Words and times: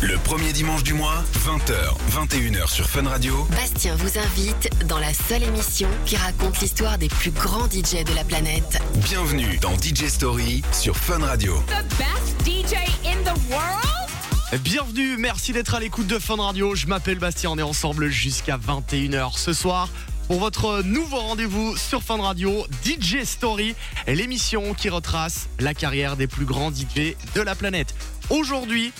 Le 0.00 0.16
premier 0.18 0.52
dimanche 0.52 0.82
du 0.82 0.94
mois, 0.94 1.22
20h, 1.44 1.74
21h 2.10 2.72
sur 2.72 2.88
Fun 2.88 3.06
Radio. 3.06 3.46
Bastien 3.50 3.94
vous 3.96 4.18
invite 4.18 4.70
dans 4.86 4.98
la 4.98 5.12
seule 5.12 5.42
émission 5.42 5.88
qui 6.06 6.16
raconte 6.16 6.60
l'histoire 6.60 6.96
des 6.96 7.08
plus 7.08 7.30
grands 7.30 7.66
DJ 7.66 8.04
de 8.04 8.14
la 8.14 8.24
planète. 8.24 8.80
Bienvenue 8.96 9.58
dans 9.58 9.74
DJ 9.74 10.06
Story 10.08 10.62
sur 10.72 10.96
Fun 10.96 11.18
Radio. 11.18 11.62
the 11.68 11.84
best 11.98 12.46
DJ 12.46 12.76
in 13.04 13.22
the 13.24 13.36
world? 13.50 14.62
Bienvenue, 14.62 15.16
merci 15.18 15.52
d'être 15.52 15.74
à 15.74 15.80
l'écoute 15.80 16.06
de 16.06 16.18
Fun 16.18 16.36
Radio. 16.36 16.74
Je 16.74 16.86
m'appelle 16.86 17.18
Bastien, 17.18 17.50
on 17.50 17.58
est 17.58 17.62
ensemble 17.62 18.08
jusqu'à 18.08 18.56
21h 18.56 19.36
ce 19.36 19.52
soir 19.52 19.88
pour 20.28 20.38
votre 20.38 20.82
nouveau 20.82 21.18
rendez-vous 21.18 21.76
sur 21.76 22.02
Fun 22.02 22.20
Radio, 22.20 22.66
DJ 22.84 23.24
Story, 23.24 23.74
l'émission 24.06 24.74
qui 24.74 24.88
retrace 24.88 25.48
la 25.58 25.74
carrière 25.74 26.16
des 26.16 26.26
plus 26.26 26.44
grands 26.44 26.70
DJ 26.70 27.14
de 27.34 27.40
la 27.40 27.54
planète. 27.54 27.94
Aujourd'hui, 28.30 28.92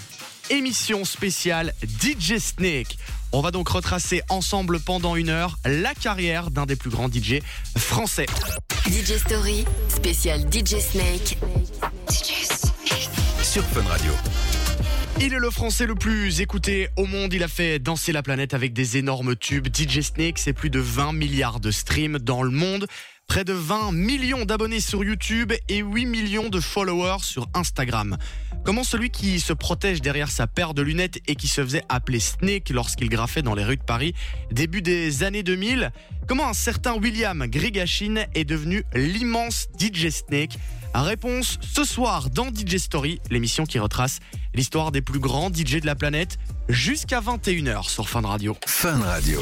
émission 0.50 1.04
spéciale 1.04 1.72
DJ 1.82 2.38
Snake. 2.38 2.98
On 3.32 3.40
va 3.40 3.50
donc 3.50 3.68
retracer 3.68 4.22
ensemble 4.28 4.80
pendant 4.80 5.16
une 5.16 5.30
heure 5.30 5.58
la 5.64 5.94
carrière 5.94 6.50
d'un 6.50 6.66
des 6.66 6.76
plus 6.76 6.90
grands 6.90 7.08
DJ 7.08 7.40
français. 7.76 8.26
DJ 8.86 9.18
Story, 9.18 9.64
spécial 9.88 10.40
DJ 10.52 10.78
Snake. 10.78 11.38
Sur 13.42 13.64
Fun 13.64 13.84
Radio. 13.88 14.12
Il 15.20 15.32
est 15.32 15.38
le 15.38 15.50
français 15.50 15.86
le 15.86 15.94
plus 15.94 16.40
écouté 16.40 16.88
au 16.96 17.06
monde. 17.06 17.32
Il 17.32 17.42
a 17.44 17.48
fait 17.48 17.78
danser 17.78 18.12
la 18.12 18.22
planète 18.22 18.52
avec 18.52 18.72
des 18.72 18.96
énormes 18.96 19.36
tubes. 19.36 19.68
DJ 19.74 20.00
Snake, 20.00 20.38
c'est 20.38 20.52
plus 20.52 20.70
de 20.70 20.80
20 20.80 21.12
milliards 21.12 21.60
de 21.60 21.70
streams 21.70 22.18
dans 22.18 22.42
le 22.42 22.50
monde. 22.50 22.86
Près 23.26 23.44
de 23.44 23.52
20 23.52 23.92
millions 23.92 24.44
d'abonnés 24.44 24.80
sur 24.80 25.02
YouTube 25.02 25.52
et 25.68 25.78
8 25.78 26.06
millions 26.06 26.48
de 26.48 26.60
followers 26.60 27.22
sur 27.22 27.48
Instagram. 27.54 28.16
Comment 28.64 28.84
celui 28.84 29.10
qui 29.10 29.40
se 29.40 29.52
protège 29.52 30.00
derrière 30.00 30.30
sa 30.30 30.46
paire 30.46 30.72
de 30.72 30.82
lunettes 30.82 31.18
et 31.26 31.34
qui 31.34 31.48
se 31.48 31.62
faisait 31.62 31.82
appeler 31.88 32.20
Snake 32.20 32.70
lorsqu'il 32.70 33.08
graffait 33.08 33.42
dans 33.42 33.54
les 33.54 33.64
rues 33.64 33.76
de 33.76 33.82
Paris 33.82 34.14
début 34.50 34.82
des 34.82 35.22
années 35.22 35.42
2000 35.42 35.90
Comment 36.26 36.48
un 36.48 36.54
certain 36.54 36.94
William 36.94 37.46
Grigachin 37.46 38.24
est 38.34 38.44
devenu 38.44 38.84
l'immense 38.94 39.68
DJ 39.78 40.08
Snake? 40.08 40.58
Réponse 40.94 41.58
ce 41.60 41.84
soir 41.84 42.30
dans 42.30 42.48
DJ 42.48 42.76
Story, 42.76 43.20
l'émission 43.30 43.66
qui 43.66 43.78
retrace 43.78 44.20
l'histoire 44.54 44.92
des 44.92 45.02
plus 45.02 45.18
grands 45.18 45.52
DJ 45.52 45.80
de 45.80 45.86
la 45.86 45.96
planète 45.96 46.38
jusqu'à 46.68 47.20
21h 47.20 47.90
sur 47.90 48.08
Fun 48.08 48.22
Radio. 48.22 48.56
Fun 48.66 49.00
Radio. 49.00 49.40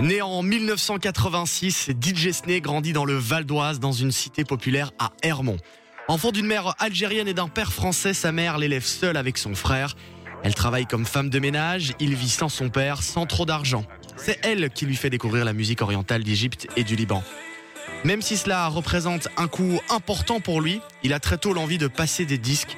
Né 0.00 0.20
en 0.20 0.42
1986, 0.42 1.90
DJ 2.00 2.28
grandit 2.60 2.92
dans 2.92 3.04
le 3.04 3.16
Val 3.16 3.44
d'Oise 3.44 3.78
dans 3.78 3.92
une 3.92 4.10
cité 4.10 4.44
populaire 4.44 4.90
à 4.98 5.12
Hermont. 5.22 5.56
Enfant 6.08 6.32
d'une 6.32 6.46
mère 6.46 6.74
algérienne 6.78 7.28
et 7.28 7.34
d'un 7.34 7.48
père 7.48 7.72
français, 7.72 8.12
sa 8.12 8.32
mère 8.32 8.58
l'élève 8.58 8.84
seule 8.84 9.16
avec 9.16 9.38
son 9.38 9.54
frère. 9.54 9.94
Elle 10.42 10.54
travaille 10.54 10.86
comme 10.86 11.06
femme 11.06 11.30
de 11.30 11.38
ménage, 11.38 11.92
il 12.00 12.14
vit 12.14 12.28
sans 12.28 12.48
son 12.48 12.68
père, 12.68 13.02
sans 13.02 13.24
trop 13.24 13.46
d'argent. 13.46 13.84
C'est 14.16 14.38
elle 14.42 14.68
qui 14.70 14.84
lui 14.84 14.96
fait 14.96 15.10
découvrir 15.10 15.44
la 15.44 15.52
musique 15.52 15.80
orientale 15.80 16.24
d'Égypte 16.24 16.66
et 16.76 16.84
du 16.84 16.96
Liban. 16.96 17.22
Même 18.04 18.20
si 18.20 18.36
cela 18.36 18.68
représente 18.68 19.28
un 19.36 19.48
coût 19.48 19.80
important 19.88 20.40
pour 20.40 20.60
lui, 20.60 20.80
il 21.02 21.14
a 21.14 21.20
très 21.20 21.38
tôt 21.38 21.54
l'envie 21.54 21.78
de 21.78 21.86
passer 21.86 22.26
des 22.26 22.36
disques. 22.36 22.76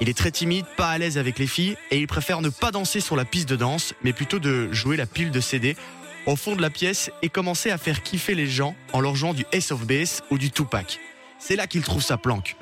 Il 0.00 0.08
est 0.08 0.16
très 0.16 0.30
timide, 0.30 0.64
pas 0.76 0.90
à 0.90 0.98
l'aise 0.98 1.18
avec 1.18 1.40
les 1.40 1.48
filles, 1.48 1.76
et 1.90 1.98
il 1.98 2.06
préfère 2.06 2.40
ne 2.40 2.50
pas 2.50 2.70
danser 2.70 3.00
sur 3.00 3.16
la 3.16 3.24
piste 3.24 3.48
de 3.48 3.56
danse, 3.56 3.94
mais 4.04 4.12
plutôt 4.12 4.38
de 4.38 4.72
jouer 4.72 4.96
la 4.96 5.06
pile 5.06 5.32
de 5.32 5.40
CD 5.40 5.74
au 6.28 6.36
fond 6.36 6.54
de 6.54 6.60
la 6.60 6.68
pièce 6.68 7.10
et 7.22 7.30
commencer 7.30 7.70
à 7.70 7.78
faire 7.78 8.02
kiffer 8.02 8.34
les 8.34 8.46
gens 8.46 8.76
en 8.92 9.00
leur 9.00 9.16
jouant 9.16 9.32
du 9.32 9.46
Ace 9.52 9.72
of 9.72 9.86
Base 9.86 10.22
ou 10.30 10.36
du 10.36 10.50
Tupac. 10.50 11.00
C'est 11.38 11.56
là 11.56 11.66
qu'il 11.66 11.80
trouve 11.82 12.02
sa 12.02 12.18
planque. 12.18 12.54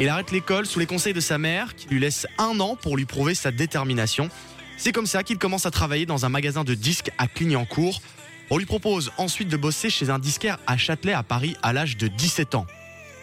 Il 0.00 0.08
arrête 0.08 0.32
l'école 0.32 0.66
sous 0.66 0.80
les 0.80 0.86
conseils 0.86 1.12
de 1.12 1.20
sa 1.20 1.38
mère, 1.38 1.76
qui 1.76 1.86
lui 1.86 2.00
laisse 2.00 2.26
un 2.38 2.58
an 2.58 2.74
pour 2.74 2.96
lui 2.96 3.04
prouver 3.04 3.36
sa 3.36 3.52
détermination. 3.52 4.30
C'est 4.76 4.90
comme 4.90 5.06
ça 5.06 5.22
qu'il 5.22 5.38
commence 5.38 5.64
à 5.64 5.70
travailler 5.70 6.06
dans 6.06 6.26
un 6.26 6.28
magasin 6.28 6.64
de 6.64 6.74
disques 6.74 7.12
à 7.16 7.28
Clignancourt. 7.28 8.02
On 8.50 8.58
lui 8.58 8.66
propose 8.66 9.12
ensuite 9.16 9.48
de 9.48 9.56
bosser 9.56 9.90
chez 9.90 10.10
un 10.10 10.18
disquaire 10.18 10.58
à 10.66 10.76
Châtelet 10.76 11.12
à 11.12 11.22
Paris 11.22 11.56
à 11.62 11.72
l'âge 11.72 11.96
de 11.96 12.08
17 12.08 12.56
ans. 12.56 12.66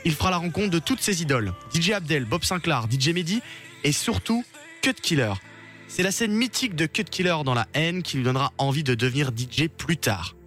Il 0.06 0.14
fera 0.14 0.32
la 0.32 0.38
rencontre 0.38 0.70
de 0.70 0.80
toutes 0.80 1.02
ses 1.02 1.22
idoles, 1.22 1.52
DJ 1.76 1.92
Abdel, 1.92 2.24
Bob 2.24 2.46
Sinclair, 2.46 2.86
DJ 2.90 3.10
Mehdi 3.10 3.42
et 3.84 3.92
surtout 3.92 4.46
Cut 4.82 4.94
Killer. 4.94 5.34
C'est 5.94 6.04
la 6.04 6.12
scène 6.14 6.32
mythique 6.32 6.78
de 6.78 6.86
Cut 6.86 7.04
Killer 7.04 7.36
dans 7.44 7.54
la 7.54 7.68
haine 7.74 8.02
qui 8.02 8.16
lui 8.16 8.24
donnera 8.24 8.54
envie 8.58 8.82
de 8.82 8.96
devenir 8.96 9.32
DJ 9.36 9.68
plus 9.68 9.98
tard. 9.98 10.38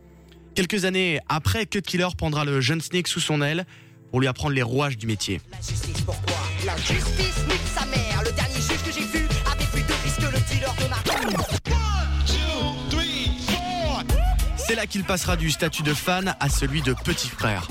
Quelques 0.55 0.87
années 0.87 1.21
après, 1.29 1.67
Cut 1.67 1.83
Killer 1.83 2.09
prendra 2.17 2.47
le 2.47 2.63
jeune 2.63 2.81
Snake 2.81 3.07
sous 3.07 3.21
son 3.21 3.43
aile 3.43 3.67
pour 4.11 4.21
lui 4.21 4.27
apprendre 4.27 4.55
les 4.55 4.63
rouages 4.63 4.97
du 4.97 5.07
métier. 5.07 5.43
La 5.53 5.59
justice, 5.59 6.01
pourquoi 6.01 6.37
La 6.65 6.75
justice 6.79 7.45
nique 7.47 7.61
sa 7.75 7.85
mère? 7.85 8.23
Le 8.25 8.33
dernier 8.33 8.55
juge 8.55 8.83
que 8.87 8.91
j'ai 8.91 9.05
vu 9.05 9.27
avait 9.53 9.67
plus 9.67 9.83
de 9.83 9.93
risques 10.03 10.17
que 10.17 10.35
le 10.35 10.41
dealer 10.51 10.75
de 10.77 10.89
ma. 10.89 10.97
C'est 14.57 14.77
là 14.77 14.87
qu'il 14.87 15.05
passera 15.05 15.37
du 15.37 15.51
statut 15.51 15.83
de 15.83 15.93
fan 15.93 16.35
à 16.41 16.49
celui 16.49 16.81
de 16.81 16.95
petit 16.95 17.29
frère. 17.29 17.69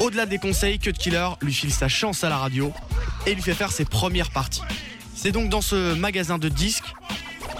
Au-delà 0.00 0.26
des 0.26 0.38
conseils, 0.38 0.80
Cut 0.80 0.94
Killer 0.94 1.28
lui 1.40 1.54
file 1.54 1.72
sa 1.72 1.86
chance 1.86 2.24
à 2.24 2.30
la 2.30 2.38
radio 2.38 2.72
et 3.28 3.34
lui 3.36 3.42
fait 3.42 3.54
faire 3.54 3.70
ses 3.70 3.84
premières 3.84 4.32
parties. 4.32 4.62
C'est 5.16 5.32
donc 5.32 5.48
dans 5.48 5.62
ce 5.62 5.94
magasin 5.94 6.36
de 6.36 6.50
disques 6.50 6.94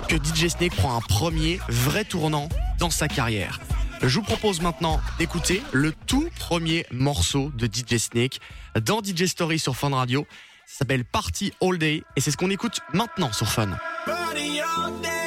que 0.08 0.16
DJ 0.16 0.48
Snake 0.48 0.76
prend 0.76 0.94
un 0.94 1.00
premier 1.00 1.58
vrai 1.68 2.04
tournant 2.04 2.50
dans 2.78 2.90
sa 2.90 3.08
carrière. 3.08 3.60
Je 4.02 4.18
vous 4.18 4.22
propose 4.22 4.60
maintenant 4.60 5.00
d'écouter 5.18 5.62
le 5.72 5.92
tout 6.06 6.28
premier 6.38 6.84
morceau 6.92 7.50
de 7.56 7.66
DJ 7.66 7.96
Snake 7.96 8.40
dans 8.84 9.02
DJ 9.02 9.24
Story 9.24 9.58
sur 9.58 9.74
Fun 9.74 9.88
Radio. 9.88 10.26
Ça 10.66 10.80
s'appelle 10.80 11.06
Party 11.06 11.52
All 11.62 11.78
Day 11.78 12.02
et 12.14 12.20
c'est 12.20 12.30
ce 12.30 12.36
qu'on 12.36 12.50
écoute 12.50 12.80
maintenant 12.92 13.32
sur 13.32 13.48
Fun. 13.48 13.70
Party 14.04 14.60
all 14.60 15.00
day, 15.00 15.25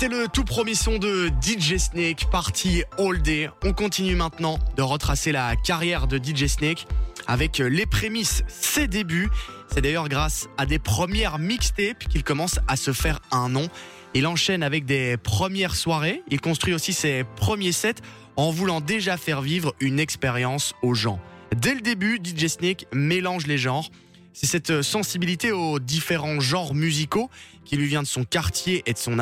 C'était 0.00 0.16
le 0.16 0.28
tout 0.28 0.44
premier 0.44 0.74
son 0.74 0.96
de 0.96 1.30
DJ 1.42 1.76
Snake, 1.76 2.30
parti 2.32 2.84
all 2.98 3.20
day. 3.20 3.50
On 3.62 3.74
continue 3.74 4.14
maintenant 4.14 4.58
de 4.74 4.80
retracer 4.80 5.30
la 5.30 5.56
carrière 5.56 6.06
de 6.06 6.16
DJ 6.16 6.46
Snake 6.46 6.86
avec 7.26 7.58
les 7.58 7.84
prémices, 7.84 8.42
ses 8.48 8.88
débuts. 8.88 9.28
C'est 9.70 9.82
d'ailleurs 9.82 10.08
grâce 10.08 10.48
à 10.56 10.64
des 10.64 10.78
premières 10.78 11.38
mixtapes 11.38 12.08
qu'il 12.08 12.24
commence 12.24 12.60
à 12.66 12.76
se 12.76 12.94
faire 12.94 13.20
un 13.30 13.50
nom. 13.50 13.68
Il 14.14 14.26
enchaîne 14.26 14.62
avec 14.62 14.86
des 14.86 15.18
premières 15.18 15.76
soirées. 15.76 16.22
Il 16.30 16.40
construit 16.40 16.72
aussi 16.72 16.94
ses 16.94 17.24
premiers 17.36 17.72
sets 17.72 18.00
en 18.36 18.50
voulant 18.50 18.80
déjà 18.80 19.18
faire 19.18 19.42
vivre 19.42 19.74
une 19.80 20.00
expérience 20.00 20.72
aux 20.80 20.94
gens. 20.94 21.20
Dès 21.54 21.74
le 21.74 21.82
début, 21.82 22.18
DJ 22.24 22.46
Snake 22.46 22.86
mélange 22.94 23.46
les 23.46 23.58
genres. 23.58 23.90
C'est 24.32 24.46
cette 24.46 24.82
sensibilité 24.82 25.52
aux 25.52 25.78
différents 25.78 26.40
genres 26.40 26.74
musicaux 26.74 27.30
qui 27.64 27.76
lui 27.76 27.86
vient 27.86 28.02
de 28.02 28.06
son 28.06 28.24
quartier 28.24 28.82
et 28.86 28.92
de 28.92 28.98
son, 28.98 29.18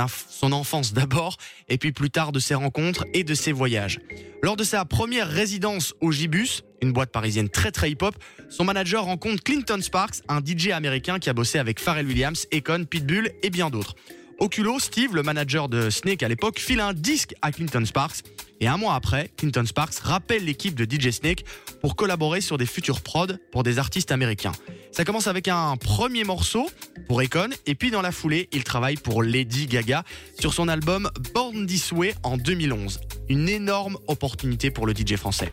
enfance 0.52 0.92
d'abord, 0.92 1.36
et 1.68 1.78
puis 1.78 1.92
plus 1.92 2.10
tard 2.10 2.32
de 2.32 2.38
ses 2.38 2.54
rencontres 2.54 3.04
et 3.14 3.24
de 3.24 3.34
ses 3.34 3.52
voyages. 3.52 4.00
Lors 4.42 4.56
de 4.56 4.64
sa 4.64 4.84
première 4.84 5.28
résidence 5.28 5.94
au 6.00 6.12
Gibus, 6.12 6.62
une 6.80 6.92
boîte 6.92 7.10
parisienne 7.10 7.48
très 7.48 7.72
très 7.72 7.90
hip-hop, 7.90 8.14
son 8.48 8.64
manager 8.64 9.04
rencontre 9.04 9.42
Clinton 9.42 9.80
Sparks, 9.82 10.22
un 10.28 10.40
DJ 10.44 10.68
américain 10.68 11.18
qui 11.18 11.28
a 11.28 11.32
bossé 11.32 11.58
avec 11.58 11.80
Pharrell 11.80 12.06
Williams, 12.06 12.46
Econ, 12.52 12.84
Pitbull 12.84 13.32
et 13.42 13.50
bien 13.50 13.70
d'autres. 13.70 13.94
Au 14.38 14.48
culot, 14.48 14.78
Steve, 14.78 15.16
le 15.16 15.24
manager 15.24 15.68
de 15.68 15.90
Snake 15.90 16.22
à 16.22 16.28
l'époque, 16.28 16.60
file 16.60 16.80
un 16.80 16.92
disque 16.92 17.34
à 17.42 17.50
Clinton 17.50 17.84
Sparks. 17.84 18.22
Et 18.60 18.66
un 18.66 18.76
mois 18.76 18.94
après, 18.94 19.30
Clinton 19.36 19.64
Sparks 19.64 19.98
rappelle 20.02 20.44
l'équipe 20.44 20.74
de 20.74 20.84
DJ 20.84 21.10
Snake 21.10 21.44
pour 21.80 21.94
collaborer 21.94 22.40
sur 22.40 22.58
des 22.58 22.66
futurs 22.66 23.02
prods 23.02 23.36
pour 23.52 23.62
des 23.62 23.78
artistes 23.78 24.10
américains. 24.10 24.52
Ça 24.90 25.04
commence 25.04 25.28
avec 25.28 25.46
un 25.46 25.76
premier 25.76 26.24
morceau 26.24 26.68
pour 27.06 27.22
Econ, 27.22 27.50
et 27.66 27.76
puis 27.76 27.92
dans 27.92 28.02
la 28.02 28.10
foulée, 28.10 28.48
il 28.52 28.64
travaille 28.64 28.96
pour 28.96 29.22
Lady 29.22 29.66
Gaga 29.66 30.02
sur 30.40 30.52
son 30.52 30.66
album 30.66 31.08
Born 31.34 31.66
This 31.66 31.92
Way 31.92 32.14
en 32.24 32.36
2011. 32.36 33.00
Une 33.28 33.48
énorme 33.48 33.96
opportunité 34.08 34.72
pour 34.72 34.86
le 34.86 34.94
DJ 34.94 35.14
français. 35.14 35.52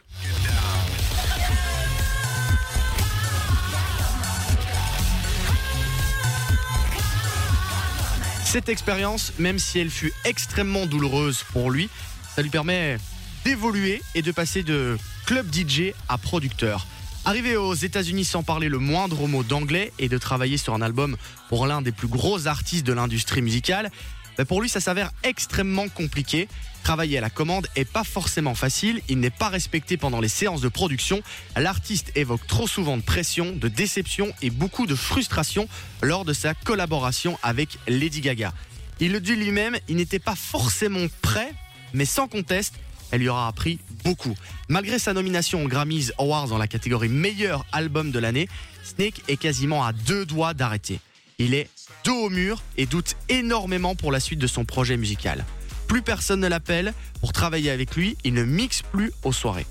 Cette 8.46 8.69
expérience, 8.69 9.34
même 9.38 9.60
si 9.60 9.80
elle 9.80 9.90
fut 9.90 10.13
extrêmement 10.24 10.86
douloureuse 10.86 11.44
pour 11.52 11.69
lui, 11.69 11.90
ça 12.35 12.41
lui 12.41 12.49
permet 12.49 12.97
d'évoluer 13.45 14.01
et 14.13 14.21
de 14.21 14.31
passer 14.33 14.61
de 14.61 14.97
club 15.25 15.47
DJ 15.53 15.93
à 16.09 16.17
producteur. 16.17 16.85
Arrivé 17.23 17.55
aux 17.55 17.73
États-Unis 17.73 18.25
sans 18.25 18.43
parler 18.43 18.67
le 18.67 18.77
moindre 18.77 19.25
mot 19.25 19.41
d'anglais 19.41 19.93
et 19.99 20.09
de 20.09 20.17
travailler 20.17 20.57
sur 20.57 20.73
un 20.73 20.81
album 20.81 21.15
pour 21.47 21.65
l'un 21.65 21.81
des 21.81 21.93
plus 21.93 22.09
gros 22.09 22.47
artistes 22.47 22.85
de 22.85 22.91
l'industrie 22.91 23.41
musicale, 23.41 23.89
ben 24.37 24.45
pour 24.45 24.61
lui 24.61 24.67
ça 24.67 24.81
s'avère 24.81 25.11
extrêmement 25.23 25.87
compliqué. 25.87 26.49
Travailler 26.83 27.17
à 27.17 27.21
la 27.21 27.29
commande 27.29 27.67
est 27.77 27.89
pas 27.89 28.03
forcément 28.03 28.53
facile, 28.53 29.01
il 29.07 29.21
n'est 29.21 29.29
pas 29.29 29.47
respecté 29.47 29.95
pendant 29.95 30.19
les 30.19 30.27
séances 30.27 30.61
de 30.61 30.67
production. 30.67 31.23
L'artiste 31.55 32.11
évoque 32.15 32.45
trop 32.47 32.67
souvent 32.67 32.97
de 32.97 33.01
pression, 33.01 33.53
de 33.53 33.69
déception 33.69 34.33
et 34.41 34.49
beaucoup 34.49 34.87
de 34.87 34.95
frustration 34.95 35.69
lors 36.01 36.25
de 36.25 36.33
sa 36.33 36.53
collaboration 36.53 37.39
avec 37.43 37.79
Lady 37.87 38.19
Gaga. 38.19 38.53
Il 38.99 39.13
le 39.13 39.21
dit 39.21 39.35
lui-même, 39.35 39.77
il 39.87 39.95
n'était 39.95 40.19
pas 40.19 40.35
forcément 40.35 41.07
prêt, 41.21 41.53
mais 41.95 42.06
sans 42.06 42.27
conteste, 42.27 42.75
elle 43.12 43.21
lui 43.21 43.30
aura 43.30 43.47
appris 43.47 43.80
beaucoup. 44.03 44.36
Malgré 44.68 45.00
sa 45.00 45.13
nomination 45.13 45.63
aux 45.63 45.68
Grammys 45.68 46.12
Awards 46.18 46.47
dans 46.47 46.57
la 46.57 46.68
catégorie 46.68 47.09
meilleur 47.09 47.65
album 47.71 48.12
de 48.12 48.19
l'année, 48.19 48.47
Snake 48.83 49.21
est 49.27 49.38
quasiment 49.38 49.83
à 49.83 49.94
deux 49.94 50.25
doigts 50.25 50.53
d'arrêter. 50.53 51.00
Il 51.39 51.53
est 51.53 51.69
dos 52.03 52.25
au 52.25 52.30
mur 52.30 52.62
et 52.77 52.86
doute 52.86 53.16
énormément 53.30 53.95
pour 53.95 54.11
la 54.11 54.19
suite 54.19 54.40
de 54.40 54.47
son 54.47 54.66
projet 54.66 54.97
musical. 54.97 55.45
Plus 55.87 56.02
personne 56.02 56.40
ne 56.40 56.47
l'appelle 56.47 56.94
pour 57.19 57.33
travailler 57.33 57.71
avec 57.71 57.95
lui, 57.95 58.18
il 58.23 58.33
ne 58.33 58.44
mixe 58.44 58.81
plus 58.81 59.11
aux 59.23 59.33
soirées. 59.33 59.68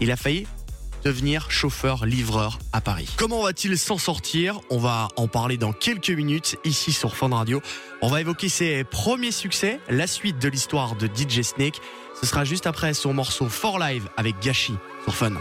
Il 0.00 0.10
a 0.10 0.16
failli 0.16 0.46
devenir 1.04 1.50
chauffeur-livreur 1.50 2.58
à 2.72 2.80
Paris. 2.80 3.08
Comment 3.16 3.42
va-t-il 3.42 3.78
s'en 3.78 3.98
sortir? 3.98 4.60
On 4.70 4.78
va 4.78 5.08
en 5.16 5.28
parler 5.28 5.56
dans 5.56 5.72
quelques 5.72 6.10
minutes 6.10 6.56
ici 6.64 6.92
sur 6.92 7.16
Fun 7.16 7.28
Radio. 7.28 7.60
On 8.02 8.08
va 8.08 8.20
évoquer 8.20 8.48
ses 8.48 8.84
premiers 8.84 9.30
succès, 9.30 9.80
la 9.88 10.06
suite 10.06 10.40
de 10.40 10.48
l'histoire 10.48 10.96
de 10.96 11.06
DJ 11.06 11.42
Snake. 11.42 11.80
Ce 12.20 12.26
sera 12.26 12.44
juste 12.44 12.66
après 12.66 12.94
son 12.94 13.12
morceau 13.12 13.48
For 13.48 13.78
Live 13.78 14.08
avec 14.16 14.40
Gashi 14.40 14.74
sur 15.04 15.14
Fun. 15.14 15.34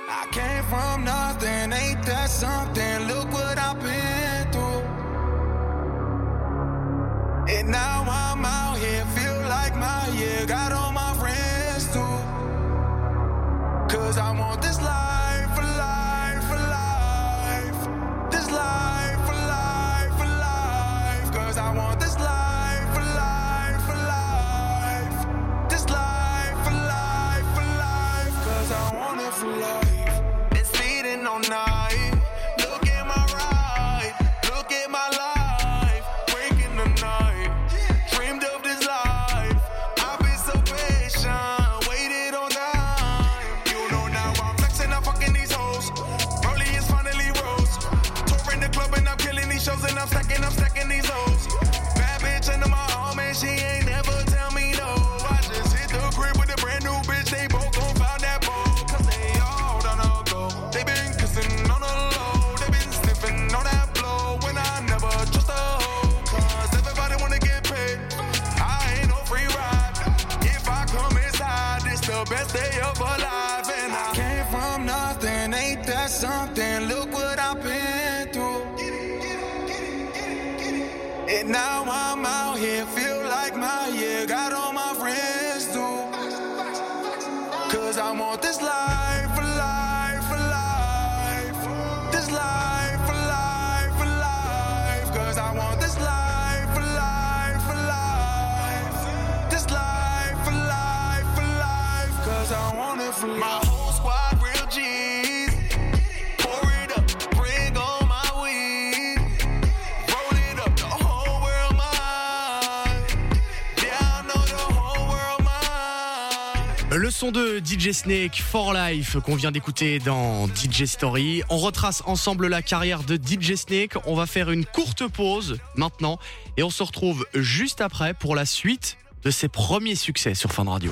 Le 116.95 117.11
son 117.11 117.31
de 117.31 117.59
DJ 117.59 117.91
Snake 117.91 118.41
for 118.41 118.73
Life 118.73 119.17
qu'on 119.19 119.35
vient 119.35 119.51
d'écouter 119.51 119.99
dans 119.99 120.47
DJ 120.47 120.85
Story. 120.85 121.43
On 121.49 121.57
retrace 121.57 122.03
ensemble 122.05 122.47
la 122.47 122.61
carrière 122.61 123.03
de 123.03 123.15
DJ 123.15 123.55
Snake. 123.55 123.93
On 124.05 124.15
va 124.15 124.25
faire 124.25 124.51
une 124.51 124.65
courte 124.65 125.07
pause 125.07 125.57
maintenant 125.75 126.17
et 126.55 126.63
on 126.63 126.69
se 126.69 126.83
retrouve 126.83 127.25
juste 127.33 127.81
après 127.81 128.13
pour 128.13 128.35
la 128.35 128.45
suite 128.45 128.97
de 129.23 129.31
ses 129.31 129.49
premiers 129.49 129.95
succès 129.95 130.33
sur 130.33 130.51
Fun 130.51 130.65
Radio. 130.65 130.91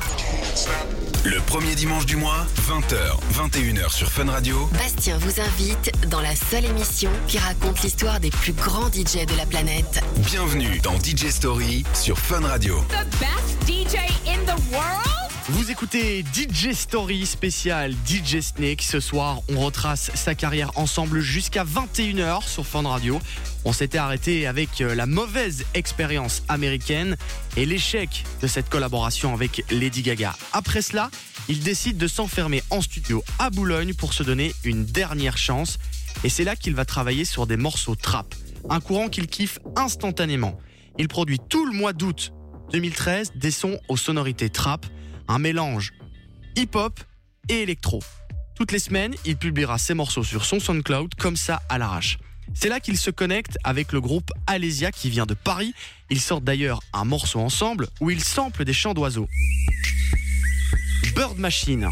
Le 1.23 1.39
premier 1.41 1.75
dimanche 1.75 2.07
du 2.07 2.15
mois, 2.15 2.47
20h, 2.67 2.95
21h 3.35 3.93
sur 3.93 4.11
Fun 4.11 4.25
Radio. 4.25 4.67
Bastien 4.73 5.19
vous 5.19 5.39
invite 5.39 5.91
dans 6.09 6.19
la 6.19 6.35
seule 6.35 6.65
émission 6.65 7.11
qui 7.27 7.37
raconte 7.37 7.83
l'histoire 7.83 8.19
des 8.19 8.31
plus 8.31 8.53
grands 8.53 8.87
DJ 8.87 9.27
de 9.27 9.37
la 9.37 9.45
planète. 9.45 10.01
Bienvenue 10.17 10.79
dans 10.79 10.99
DJ 10.99 11.29
Story 11.29 11.83
sur 11.93 12.17
Fun 12.17 12.41
Radio. 12.41 12.83
The 12.89 13.05
best 13.19 13.67
DJ 13.67 13.97
in 14.25 14.43
the 14.45 14.59
world? 14.71 15.10
Vous 15.53 15.70
écoutez 15.70 16.24
DJ 16.34 16.72
Story 16.72 17.25
spécial 17.25 17.93
DJ 18.08 18.39
Snake. 18.39 18.81
Ce 18.81 19.01
soir, 19.01 19.41
on 19.50 19.60
retrace 19.60 20.10
sa 20.15 20.34
carrière 20.34 20.72
ensemble 20.75 21.20
jusqu'à 21.20 21.65
21h 21.65 22.48
sur 22.48 22.65
Fun 22.65 22.88
Radio. 22.88 23.20
On 23.65 23.74
s'était 23.74 23.98
arrêté 23.98 24.48
avec 24.48 24.79
euh, 24.79 24.96
la 24.96 25.05
mauvaise 25.05 25.65
expérience 25.74 26.43
américaine 26.48 27.17
et 27.58 27.65
l'échec 27.65 28.24
de 28.41 28.48
cette 28.48 28.70
collaboration 28.70 29.34
avec 29.34 29.65
Lady 29.70 30.03
Gaga. 30.03 30.38
Après 30.53 30.81
cela, 30.81 31.12
il 31.50 31.60
décide 31.60 31.98
de 31.98 32.08
s'enfermer 32.08 32.63
en 32.70 32.79
studio 32.79 33.22
à 33.38 33.50
Boulogne 33.50 33.93
pour 33.93 34.13
se 34.13 34.24
donner 34.24 34.53
une 34.63 34.86
dernière 34.86 35.38
chance. 35.38 35.79
Et 36.24 36.29
c'est 36.29 36.46
là 36.46 36.55
qu'il 36.55 36.75
va 36.75 36.86
travailler 36.86 37.25
sur 37.25 37.46
des 37.46 37.58
morceaux 37.58 37.96
trap. 37.96 38.34
Un 38.70 38.79
courant 38.79 39.10
qu'il 39.10 39.27
kiffe 39.27 39.60
instantanément. 39.75 40.58
Il 40.98 41.10
produit 41.10 41.39
tout 41.50 41.65
le 41.65 41.74
mois 41.74 41.91
d'août 41.91 42.31
2013 42.72 43.34
des 43.36 43.51
sons 43.51 43.77
aux 43.89 43.98
sonorités 43.98 44.50
trap 44.50 44.86
un 45.27 45.39
mélange 45.39 45.93
hip-hop 46.55 46.99
et 47.49 47.61
électro. 47.61 48.01
Toutes 48.55 48.71
les 48.71 48.79
semaines, 48.79 49.15
il 49.25 49.37
publiera 49.37 49.77
ses 49.77 49.93
morceaux 49.93 50.23
sur 50.23 50.45
son 50.45 50.59
SoundCloud 50.59 51.15
comme 51.15 51.35
ça 51.35 51.61
à 51.69 51.77
l'arrache. 51.77 52.17
C'est 52.53 52.69
là 52.69 52.79
qu'il 52.79 52.97
se 52.97 53.09
connecte 53.09 53.57
avec 53.63 53.91
le 53.93 54.01
groupe 54.01 54.31
Alésia 54.45 54.91
qui 54.91 55.09
vient 55.09 55.25
de 55.25 55.33
Paris. 55.33 55.73
Ils 56.09 56.19
sortent 56.19 56.43
d'ailleurs 56.43 56.81
un 56.93 57.05
morceau 57.05 57.39
ensemble 57.39 57.87
où 58.01 58.09
ils 58.09 58.23
samplent 58.23 58.65
des 58.65 58.73
chants 58.73 58.93
d'oiseaux. 58.93 59.27
Bird 61.15 61.37
Machine. 61.37 61.89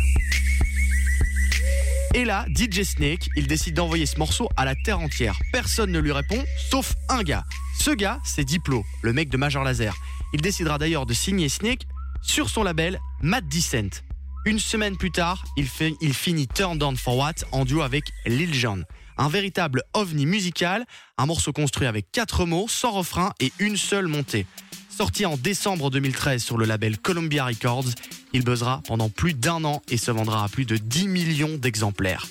Et 2.13 2.25
là, 2.25 2.45
DJ 2.55 2.83
Snake, 2.83 3.29
il 3.35 3.47
décide 3.47 3.75
d'envoyer 3.75 4.05
ce 4.05 4.17
morceau 4.17 4.49
à 4.57 4.65
la 4.65 4.75
terre 4.75 4.99
entière. 4.99 5.39
Personne 5.53 5.91
ne 5.91 5.99
lui 5.99 6.11
répond, 6.11 6.43
sauf 6.69 6.95
un 7.07 7.23
gars. 7.23 7.43
Ce 7.79 7.91
gars, 7.91 8.19
c'est 8.25 8.43
Diplo, 8.43 8.83
le 9.01 9.13
mec 9.13 9.29
de 9.29 9.37
Major 9.37 9.63
Laser. 9.63 9.95
Il 10.33 10.41
décidera 10.41 10.77
d'ailleurs 10.77 11.05
de 11.05 11.13
signer 11.13 11.49
Snake 11.49 11.87
sur 12.21 12.49
son 12.49 12.63
label 12.63 12.99
Mad 13.21 13.47
Descent. 13.47 14.03
Une 14.45 14.59
semaine 14.59 14.97
plus 14.97 15.11
tard, 15.11 15.43
il, 15.57 15.67
fait, 15.67 15.93
il 16.01 16.13
finit 16.13 16.47
Turn 16.47 16.77
Down 16.77 16.95
for 16.95 17.17
What 17.17 17.33
en 17.51 17.65
duo 17.65 17.81
avec 17.81 18.05
Lil 18.25 18.53
Jon. 18.53 18.83
Un 19.17 19.27
véritable 19.27 19.83
ovni 19.93 20.25
musical, 20.25 20.85
un 21.17 21.25
morceau 21.25 21.51
construit 21.51 21.87
avec 21.87 22.09
quatre 22.11 22.45
mots, 22.45 22.67
sans 22.69 22.91
refrain 22.91 23.33
et 23.39 23.51
une 23.59 23.75
seule 23.75 24.07
montée. 24.07 24.45
Sorti 24.89 25.25
en 25.25 25.37
décembre 25.37 25.89
2013 25.89 26.41
sur 26.41 26.57
le 26.57 26.65
label 26.65 26.97
Columbia 26.97 27.45
Records, 27.45 27.89
il 28.33 28.43
buzzera 28.43 28.81
pendant 28.87 29.09
plus 29.09 29.33
d'un 29.33 29.63
an 29.65 29.81
et 29.89 29.97
se 29.97 30.11
vendra 30.11 30.45
à 30.45 30.47
plus 30.47 30.65
de 30.65 30.77
10 30.77 31.07
millions 31.07 31.57
d'exemplaires. 31.57 32.25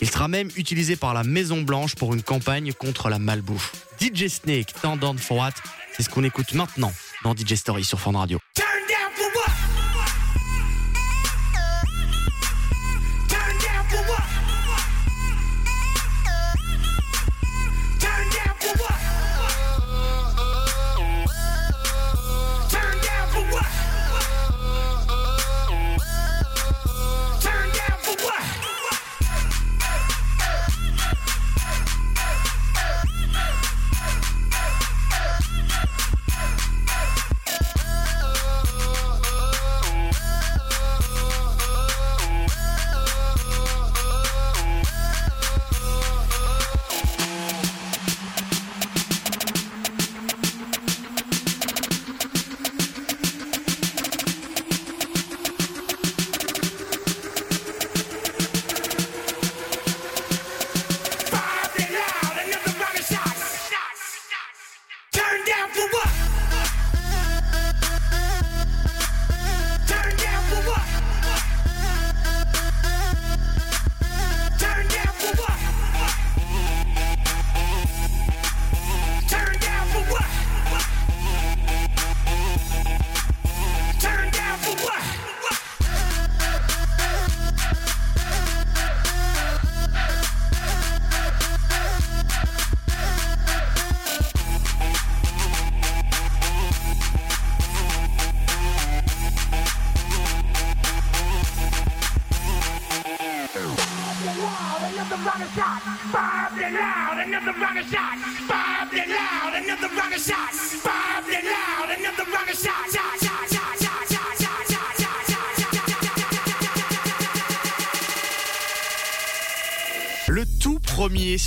Il 0.00 0.10
sera 0.10 0.26
même 0.26 0.48
utilisé 0.56 0.96
par 0.96 1.14
la 1.14 1.22
Maison 1.22 1.62
Blanche 1.62 1.94
pour 1.94 2.12
une 2.12 2.22
campagne 2.22 2.72
contre 2.72 3.08
la 3.08 3.20
malbouffe. 3.20 3.86
DJ 4.00 4.26
Snake, 4.26 4.74
Turn 4.80 4.98
Down 4.98 5.16
for 5.16 5.36
What, 5.36 5.52
c'est 5.96 6.02
ce 6.02 6.10
qu'on 6.10 6.24
écoute 6.24 6.54
maintenant 6.54 6.92
dans 7.22 7.36
DJ 7.36 7.54
Story 7.54 7.84
sur 7.84 8.00
Fun 8.00 8.18
Radio. 8.18 8.40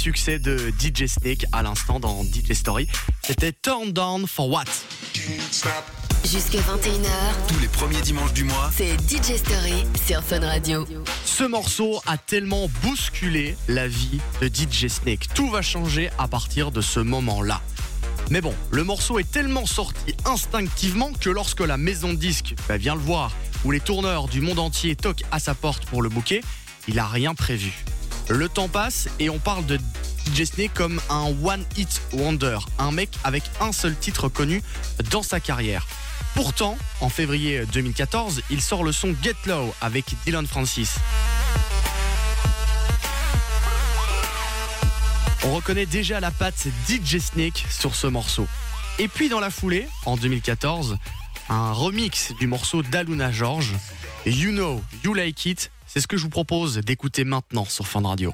Succès 0.05 0.37
de 0.37 0.71
DJ 0.79 1.07
Snake 1.07 1.47
à 1.51 1.63
l'instant 1.63 1.99
dans 1.99 2.21
DJ 2.23 2.53
Story, 2.53 2.87
c'était 3.23 3.51
Turn 3.51 3.91
Down 3.91 4.27
for 4.27 4.47
What? 4.51 4.65
Jusque 6.23 6.53
21h, 6.53 7.47
Tous 7.47 7.59
les 7.59 7.67
premiers 7.67 8.01
dimanches 8.01 8.33
du 8.33 8.43
mois, 8.43 8.69
c'est 8.71 8.93
DJ 9.09 9.37
Story 9.37 9.83
sur 10.05 10.21
Fun 10.21 10.41
Radio. 10.41 10.85
Ce 11.25 11.43
morceau 11.43 12.03
a 12.05 12.19
tellement 12.19 12.69
bousculé 12.83 13.57
la 13.67 13.87
vie 13.87 14.19
de 14.41 14.47
DJ 14.47 14.89
Snake. 14.89 15.27
Tout 15.33 15.49
va 15.49 15.63
changer 15.63 16.11
à 16.19 16.27
partir 16.27 16.69
de 16.69 16.81
ce 16.81 16.99
moment-là. 16.99 17.59
Mais 18.29 18.41
bon, 18.41 18.53
le 18.69 18.83
morceau 18.83 19.17
est 19.17 19.31
tellement 19.31 19.65
sorti 19.65 20.13
instinctivement 20.25 21.13
que 21.19 21.31
lorsque 21.31 21.61
la 21.61 21.77
maison 21.77 22.13
de 22.13 22.19
disque 22.19 22.53
bah, 22.69 22.77
vient 22.77 22.93
le 22.93 23.01
voir 23.01 23.31
ou 23.63 23.71
les 23.71 23.79
tourneurs 23.79 24.27
du 24.27 24.39
monde 24.39 24.59
entier 24.59 24.95
toquent 24.95 25.25
à 25.31 25.39
sa 25.39 25.55
porte 25.55 25.87
pour 25.87 26.03
le 26.03 26.09
bouquet, 26.09 26.41
il 26.87 26.99
a 26.99 27.07
rien 27.07 27.33
prévu. 27.33 27.73
Le 28.29 28.49
temps 28.49 28.67
passe 28.67 29.07
et 29.19 29.29
on 29.29 29.37
parle 29.37 29.65
de 29.67 29.77
DJ 30.25 30.45
Snake 30.45 30.73
comme 30.73 30.99
un 31.09 31.31
one 31.43 31.63
hit 31.77 32.01
wonder, 32.13 32.57
un 32.79 32.91
mec 32.91 33.11
avec 33.23 33.43
un 33.61 33.71
seul 33.71 33.95
titre 33.95 34.29
connu 34.29 34.63
dans 35.11 35.21
sa 35.21 35.39
carrière. 35.39 35.85
Pourtant, 36.33 36.77
en 37.01 37.09
février 37.09 37.65
2014, 37.71 38.41
il 38.49 38.61
sort 38.61 38.83
le 38.83 38.91
son 38.91 39.15
Get 39.21 39.35
Low 39.45 39.73
avec 39.79 40.05
Dylan 40.25 40.47
Francis. 40.47 40.95
On 45.43 45.53
reconnaît 45.53 45.85
déjà 45.85 46.19
la 46.19 46.31
patte 46.31 46.67
DJ 46.89 47.19
Snake 47.19 47.63
sur 47.69 47.95
ce 47.95 48.07
morceau. 48.07 48.47
Et 48.97 49.07
puis 49.07 49.29
dans 49.29 49.39
la 49.39 49.51
foulée, 49.51 49.87
en 50.05 50.17
2014, 50.17 50.97
un 51.49 51.71
remix 51.73 52.33
du 52.39 52.47
morceau 52.47 52.81
d'Aluna 52.81 53.31
George, 53.31 53.73
You 54.25 54.49
Know, 54.49 54.81
You 55.03 55.13
Like 55.13 55.45
It, 55.45 55.71
c'est 55.95 56.01
ce 56.01 56.07
que 56.07 56.17
je 56.17 56.23
vous 56.23 56.29
propose 56.29 56.75
d'écouter 56.79 57.23
maintenant 57.23 57.63
sur 57.63 57.87
Fun 57.87 58.01
Radio. 58.01 58.33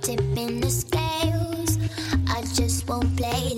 Tipping 0.00 0.60
the 0.60 0.68
scales. 0.68 1.78
I 2.26 2.42
just 2.56 2.88
won't 2.88 3.16
play, 3.16 3.54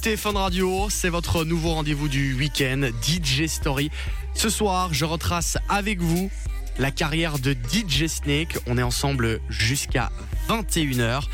écoutez 0.00 0.16
Fun 0.16 0.32
Radio, 0.32 0.88
c'est 0.88 1.10
votre 1.10 1.44
nouveau 1.44 1.74
rendez-vous 1.74 2.08
du 2.08 2.32
week-end, 2.32 2.88
DJ 3.02 3.44
Story. 3.48 3.90
Ce 4.32 4.48
soir, 4.48 4.94
je 4.94 5.04
retrace 5.04 5.58
avec 5.68 6.00
vous 6.00 6.30
la 6.78 6.90
carrière 6.90 7.38
de 7.38 7.52
DJ 7.52 8.06
Snake. 8.06 8.56
On 8.66 8.78
est 8.78 8.82
ensemble 8.82 9.42
jusqu'à 9.50 10.10
21h. 10.48 11.24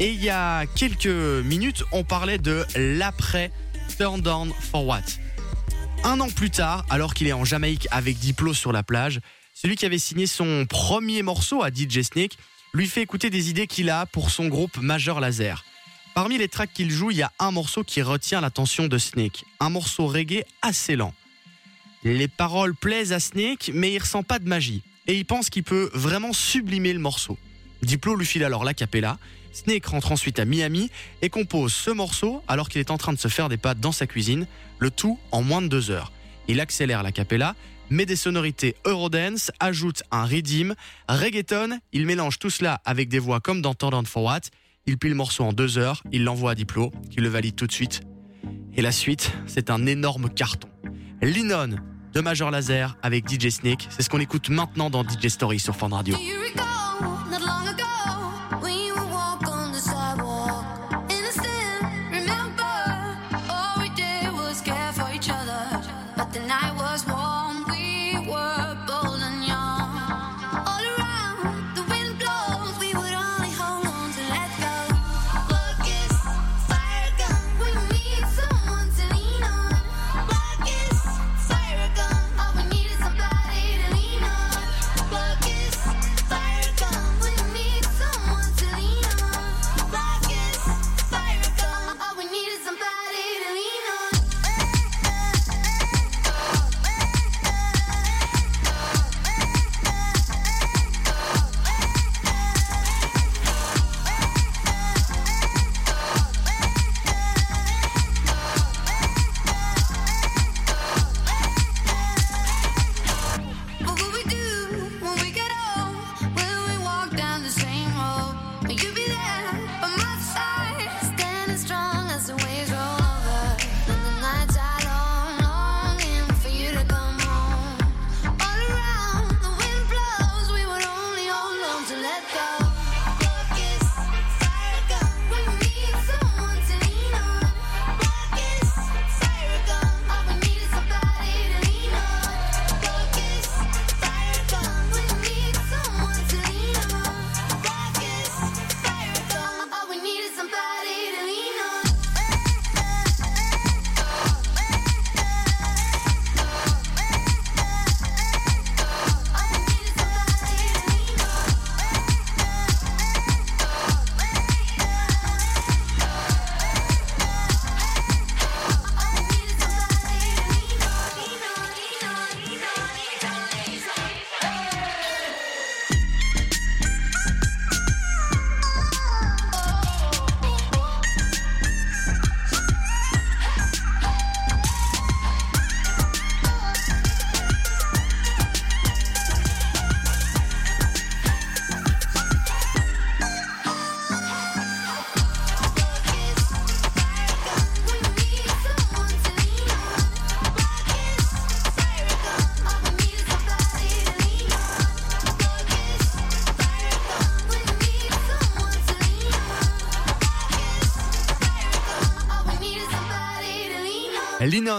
Et 0.00 0.10
il 0.10 0.20
y 0.20 0.30
a 0.30 0.66
quelques 0.66 1.06
minutes, 1.06 1.84
on 1.92 2.02
parlait 2.02 2.38
de 2.38 2.66
l'après 2.74 3.52
Turn 3.96 4.20
Down 4.20 4.52
for 4.58 4.84
What. 4.84 5.04
Un 6.02 6.18
an 6.18 6.28
plus 6.28 6.50
tard, 6.50 6.84
alors 6.90 7.14
qu'il 7.14 7.28
est 7.28 7.32
en 7.32 7.44
Jamaïque 7.44 7.86
avec 7.92 8.18
Diplo 8.18 8.52
sur 8.52 8.72
la 8.72 8.82
plage, 8.82 9.20
celui 9.54 9.76
qui 9.76 9.86
avait 9.86 9.98
signé 9.98 10.26
son 10.26 10.66
premier 10.66 11.22
morceau 11.22 11.62
à 11.62 11.68
DJ 11.68 12.02
Snake 12.02 12.36
lui 12.74 12.88
fait 12.88 13.02
écouter 13.02 13.30
des 13.30 13.48
idées 13.48 13.68
qu'il 13.68 13.90
a 13.90 14.06
pour 14.06 14.30
son 14.30 14.48
groupe 14.48 14.76
Major 14.78 15.20
Laser. 15.20 15.62
Parmi 16.18 16.36
les 16.36 16.48
tracks 16.48 16.72
qu'il 16.74 16.90
joue, 16.90 17.12
il 17.12 17.18
y 17.18 17.22
a 17.22 17.30
un 17.38 17.52
morceau 17.52 17.84
qui 17.84 18.02
retient 18.02 18.40
l'attention 18.40 18.88
de 18.88 18.98
Snake, 18.98 19.44
un 19.60 19.70
morceau 19.70 20.08
reggae 20.08 20.42
assez 20.62 20.96
lent. 20.96 21.14
Les 22.02 22.26
paroles 22.26 22.74
plaisent 22.74 23.12
à 23.12 23.20
Snake, 23.20 23.70
mais 23.72 23.92
il 23.92 24.00
ressent 24.00 24.24
pas 24.24 24.40
de 24.40 24.48
magie, 24.48 24.82
et 25.06 25.14
il 25.14 25.24
pense 25.24 25.48
qu'il 25.48 25.62
peut 25.62 25.90
vraiment 25.94 26.32
sublimer 26.32 26.92
le 26.92 26.98
morceau. 26.98 27.38
Diplo 27.82 28.16
lui 28.16 28.26
file 28.26 28.42
alors 28.42 28.64
la 28.64 28.74
capella, 28.74 29.16
Snake 29.52 29.86
rentre 29.86 30.10
ensuite 30.10 30.40
à 30.40 30.44
Miami 30.44 30.90
et 31.22 31.30
compose 31.30 31.72
ce 31.72 31.92
morceau 31.92 32.42
alors 32.48 32.68
qu'il 32.68 32.80
est 32.80 32.90
en 32.90 32.98
train 32.98 33.12
de 33.12 33.18
se 33.18 33.28
faire 33.28 33.48
des 33.48 33.56
pâtes 33.56 33.78
dans 33.78 33.92
sa 33.92 34.08
cuisine, 34.08 34.48
le 34.80 34.90
tout 34.90 35.20
en 35.30 35.42
moins 35.42 35.62
de 35.62 35.68
deux 35.68 35.92
heures. 35.92 36.10
Il 36.48 36.58
accélère 36.58 37.04
la 37.04 37.12
capella, 37.12 37.54
met 37.90 38.06
des 38.06 38.16
sonorités 38.16 38.74
Eurodance, 38.86 39.52
ajoute 39.60 40.02
un 40.10 40.24
rhythm, 40.24 40.74
reggaeton, 41.08 41.78
il 41.92 42.06
mélange 42.06 42.40
tout 42.40 42.50
cela 42.50 42.80
avec 42.84 43.08
des 43.08 43.20
voix 43.20 43.38
comme 43.38 43.62
dans 43.62 43.74
Down 43.74 44.04
for 44.04 44.24
What, 44.24 44.50
il 44.88 44.96
plie 44.96 45.10
le 45.10 45.16
morceau 45.16 45.44
en 45.44 45.52
deux 45.52 45.76
heures, 45.76 46.02
il 46.12 46.24
l'envoie 46.24 46.52
à 46.52 46.54
Diplo, 46.54 46.90
qui 47.10 47.20
le 47.20 47.28
valide 47.28 47.54
tout 47.54 47.66
de 47.66 47.72
suite. 47.72 48.00
Et 48.74 48.80
la 48.80 48.90
suite, 48.90 49.32
c'est 49.46 49.68
un 49.68 49.84
énorme 49.84 50.30
carton. 50.30 50.68
Linon 51.20 51.76
de 52.14 52.20
Major 52.22 52.50
Laser 52.50 52.96
avec 53.02 53.28
DJ 53.28 53.50
Snake, 53.50 53.86
c'est 53.90 54.02
ce 54.02 54.08
qu'on 54.08 54.18
écoute 54.18 54.48
maintenant 54.48 54.88
dans 54.88 55.04
DJ 55.04 55.28
Story 55.28 55.58
sur 55.58 55.76
Fun 55.76 55.88
Radio. 55.88 56.16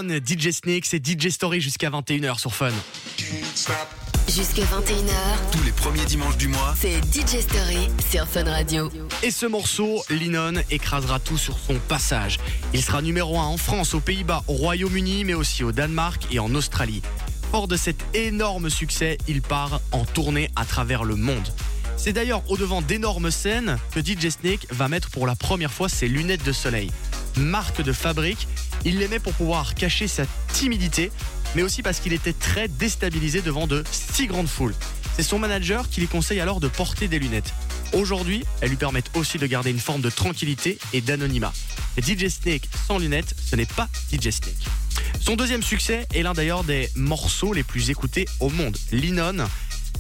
DJ 0.08 0.52
Snake, 0.52 0.86
c'est 0.86 1.06
DJ 1.06 1.30
Story 1.30 1.60
jusqu'à 1.60 1.90
21h 1.90 2.40
sur 2.40 2.54
Fun. 2.54 2.72
Jusque 4.28 4.60
21h, 4.60 5.52
Tous 5.52 5.64
les 5.64 5.72
premiers 5.72 6.06
dimanches 6.06 6.38
du 6.38 6.48
mois, 6.48 6.74
c'est 6.80 7.02
DJ 7.14 7.42
Story 7.42 7.90
sur 8.10 8.26
Fun 8.26 8.46
Radio. 8.46 8.90
Et 9.24 9.32
ce 9.32 9.46
morceau, 9.46 10.02
Linon 10.10 10.54
écrasera 10.70 11.20
tout 11.20 11.38
sur 11.38 11.58
son 11.60 11.76
passage. 11.90 12.40
Il 12.74 12.82
sera 12.82 13.02
numéro 13.02 13.38
1 13.38 13.44
en 13.44 13.58
France, 13.58 13.94
aux 13.94 14.00
Pays-Bas, 14.00 14.44
au 14.48 14.54
Royaume-Uni, 14.54 15.26
mais 15.26 15.34
aussi 15.34 15.66
au 15.66 15.74
Danemark 15.74 16.28
et 16.32 16.40
en 16.40 16.56
Australie. 16.56 17.02
Fort 17.52 17.68
de 17.68 17.76
cet 17.76 17.98
énorme 18.14 18.70
succès, 18.70 19.18
il 19.28 19.42
part 19.42 19.82
en 19.92 20.06
tournée 20.06 20.50
à 20.56 20.64
travers 20.64 21.04
le 21.04 21.18
monde. 21.18 21.52
C'est 21.98 22.14
d'ailleurs 22.14 22.50
au 22.50 22.56
devant 22.56 22.82
d'énormes 22.82 23.32
scènes 23.32 23.78
que 23.92 24.00
DJ 24.00 24.30
Snake 24.30 24.66
va 24.72 24.88
mettre 24.88 25.10
pour 25.10 25.28
la 25.28 25.36
première 25.36 25.74
fois 25.74 25.90
ses 25.90 26.08
lunettes 26.08 26.46
de 26.46 26.54
soleil. 26.54 26.90
Marque 27.36 27.82
de 27.82 27.92
fabrique, 27.92 28.48
il 28.86 28.98
met 29.08 29.20
pour 29.20 29.34
pouvoir 29.34 29.76
cacher 29.76 30.08
sa 30.08 30.24
timidité, 30.54 31.12
mais 31.56 31.62
aussi 31.62 31.82
parce 31.82 32.00
qu'il 32.00 32.14
était 32.14 32.34
très 32.34 32.68
déstabilisé 32.68 33.42
devant 33.42 33.68
de 33.68 33.84
si 33.92 34.28
grandes 34.28 34.48
foules. 34.48 34.76
C'est 35.16 35.24
son 35.24 35.40
manager 35.40 35.90
qui 35.90 36.00
lui 36.00 36.08
conseille 36.08 36.40
alors 36.40 36.60
de 36.60 36.68
porter 36.68 37.08
des 37.08 37.20
lunettes. 37.20 37.54
Aujourd'hui, 37.94 38.44
elles 38.62 38.70
lui 38.70 38.78
permettent 38.78 39.12
aussi 39.16 39.38
de 39.38 39.48
garder 39.48 39.72
une 39.72 39.80
forme 39.80 40.02
de 40.02 40.10
tranquillité 40.10 40.78
et 40.94 41.02
d'anonymat. 41.02 41.54
DJ 41.98 42.28
Snake 42.30 42.70
sans 42.88 43.00
lunettes, 43.00 43.36
ce 43.50 43.56
n'est 43.56 43.66
pas 43.66 43.90
DJ 44.12 44.30
Snake. 44.30 44.66
Son 45.20 45.36
deuxième 45.36 45.64
succès 45.64 46.08
est 46.14 46.24
l'un 46.24 46.34
d'ailleurs 46.34 46.64
des 46.64 46.90
morceaux 46.96 47.54
les 47.54 47.64
plus 47.64 47.90
écoutés 47.90 48.28
au 48.40 48.50
monde. 48.50 48.78
Linon 48.92 49.46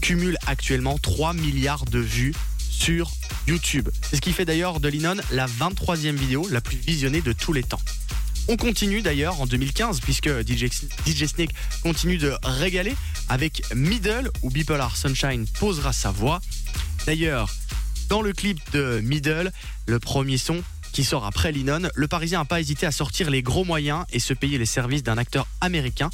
cumule 0.01 0.37
actuellement 0.47 0.97
3 0.97 1.33
milliards 1.33 1.85
de 1.85 1.99
vues 1.99 2.33
sur 2.57 3.11
YouTube. 3.47 3.89
C'est 4.09 4.15
ce 4.15 4.21
qui 4.21 4.31
fait 4.31 4.45
d'ailleurs 4.45 4.79
de 4.79 4.87
Linon 4.87 5.17
la 5.31 5.47
23e 5.47 6.15
vidéo 6.15 6.47
la 6.49 6.61
plus 6.61 6.77
visionnée 6.77 7.21
de 7.21 7.33
tous 7.33 7.51
les 7.51 7.63
temps. 7.63 7.81
On 8.51 8.57
continue 8.57 9.03
d'ailleurs 9.03 9.39
en 9.39 9.45
2015 9.45 9.99
puisque 10.01 10.27
DJ, 10.27 11.25
Snake 11.27 11.51
continue 11.83 12.17
de 12.17 12.33
régaler 12.41 12.95
avec 13.29 13.61
Middle 13.75 14.31
où 14.41 14.49
Bipolar 14.49 14.97
Sunshine 14.97 15.45
posera 15.59 15.93
sa 15.93 16.09
voix. 16.09 16.41
D'ailleurs, 17.05 17.47
dans 18.09 18.23
le 18.23 18.33
clip 18.33 18.59
de 18.73 19.01
Middle, 19.03 19.51
le 19.85 19.99
premier 19.99 20.39
son 20.39 20.63
qui 20.93 21.03
sort 21.03 21.27
après 21.27 21.51
Linon, 21.51 21.89
le 21.93 22.07
Parisien 22.07 22.39
n'a 22.39 22.45
pas 22.45 22.59
hésité 22.59 22.87
à 22.87 22.91
sortir 22.91 23.29
les 23.29 23.43
gros 23.43 23.65
moyens 23.65 24.03
et 24.11 24.19
se 24.19 24.33
payer 24.33 24.57
les 24.57 24.65
services 24.65 25.03
d'un 25.03 25.19
acteur 25.19 25.45
américain, 25.61 26.09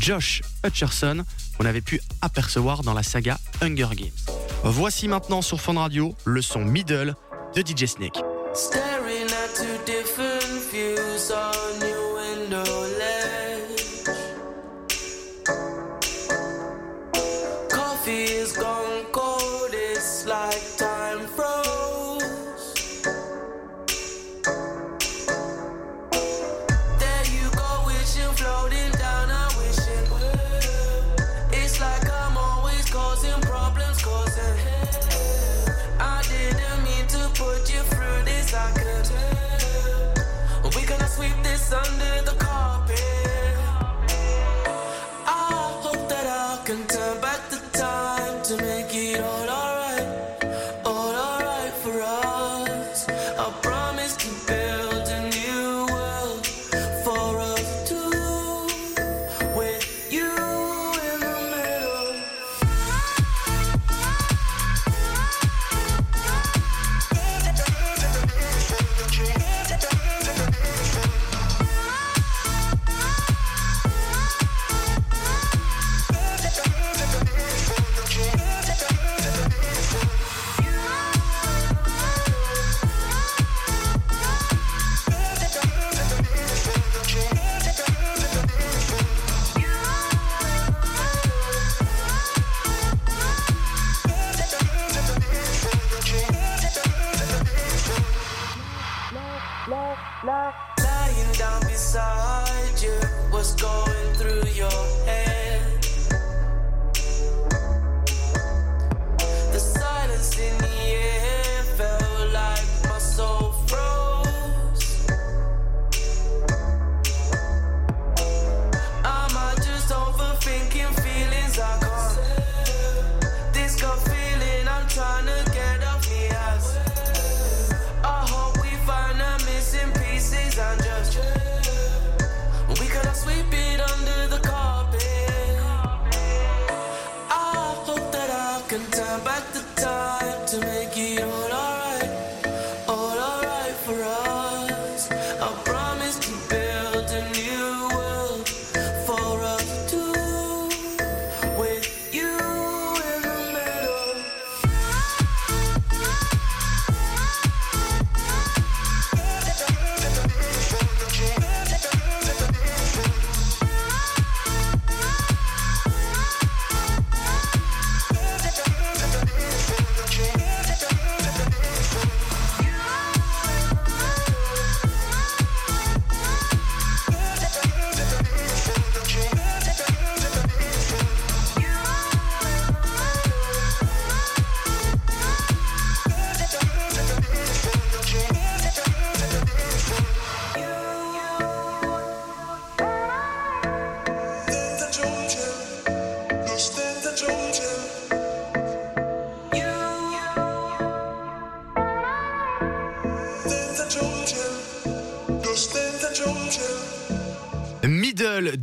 Josh 0.00 0.40
Hutcherson, 0.64 1.22
qu'on 1.58 1.66
avait 1.66 1.82
pu 1.82 2.00
apercevoir 2.22 2.82
dans 2.82 2.94
la 2.94 3.02
saga 3.02 3.38
Hunger 3.60 3.88
Games. 3.92 4.08
Voici 4.64 5.06
maintenant 5.06 5.42
sur 5.42 5.60
Fun 5.60 5.78
Radio 5.78 6.16
le 6.24 6.40
son 6.40 6.64
Middle 6.64 7.14
de 7.54 7.60
DJ 7.60 7.84
Snake. 7.84 8.22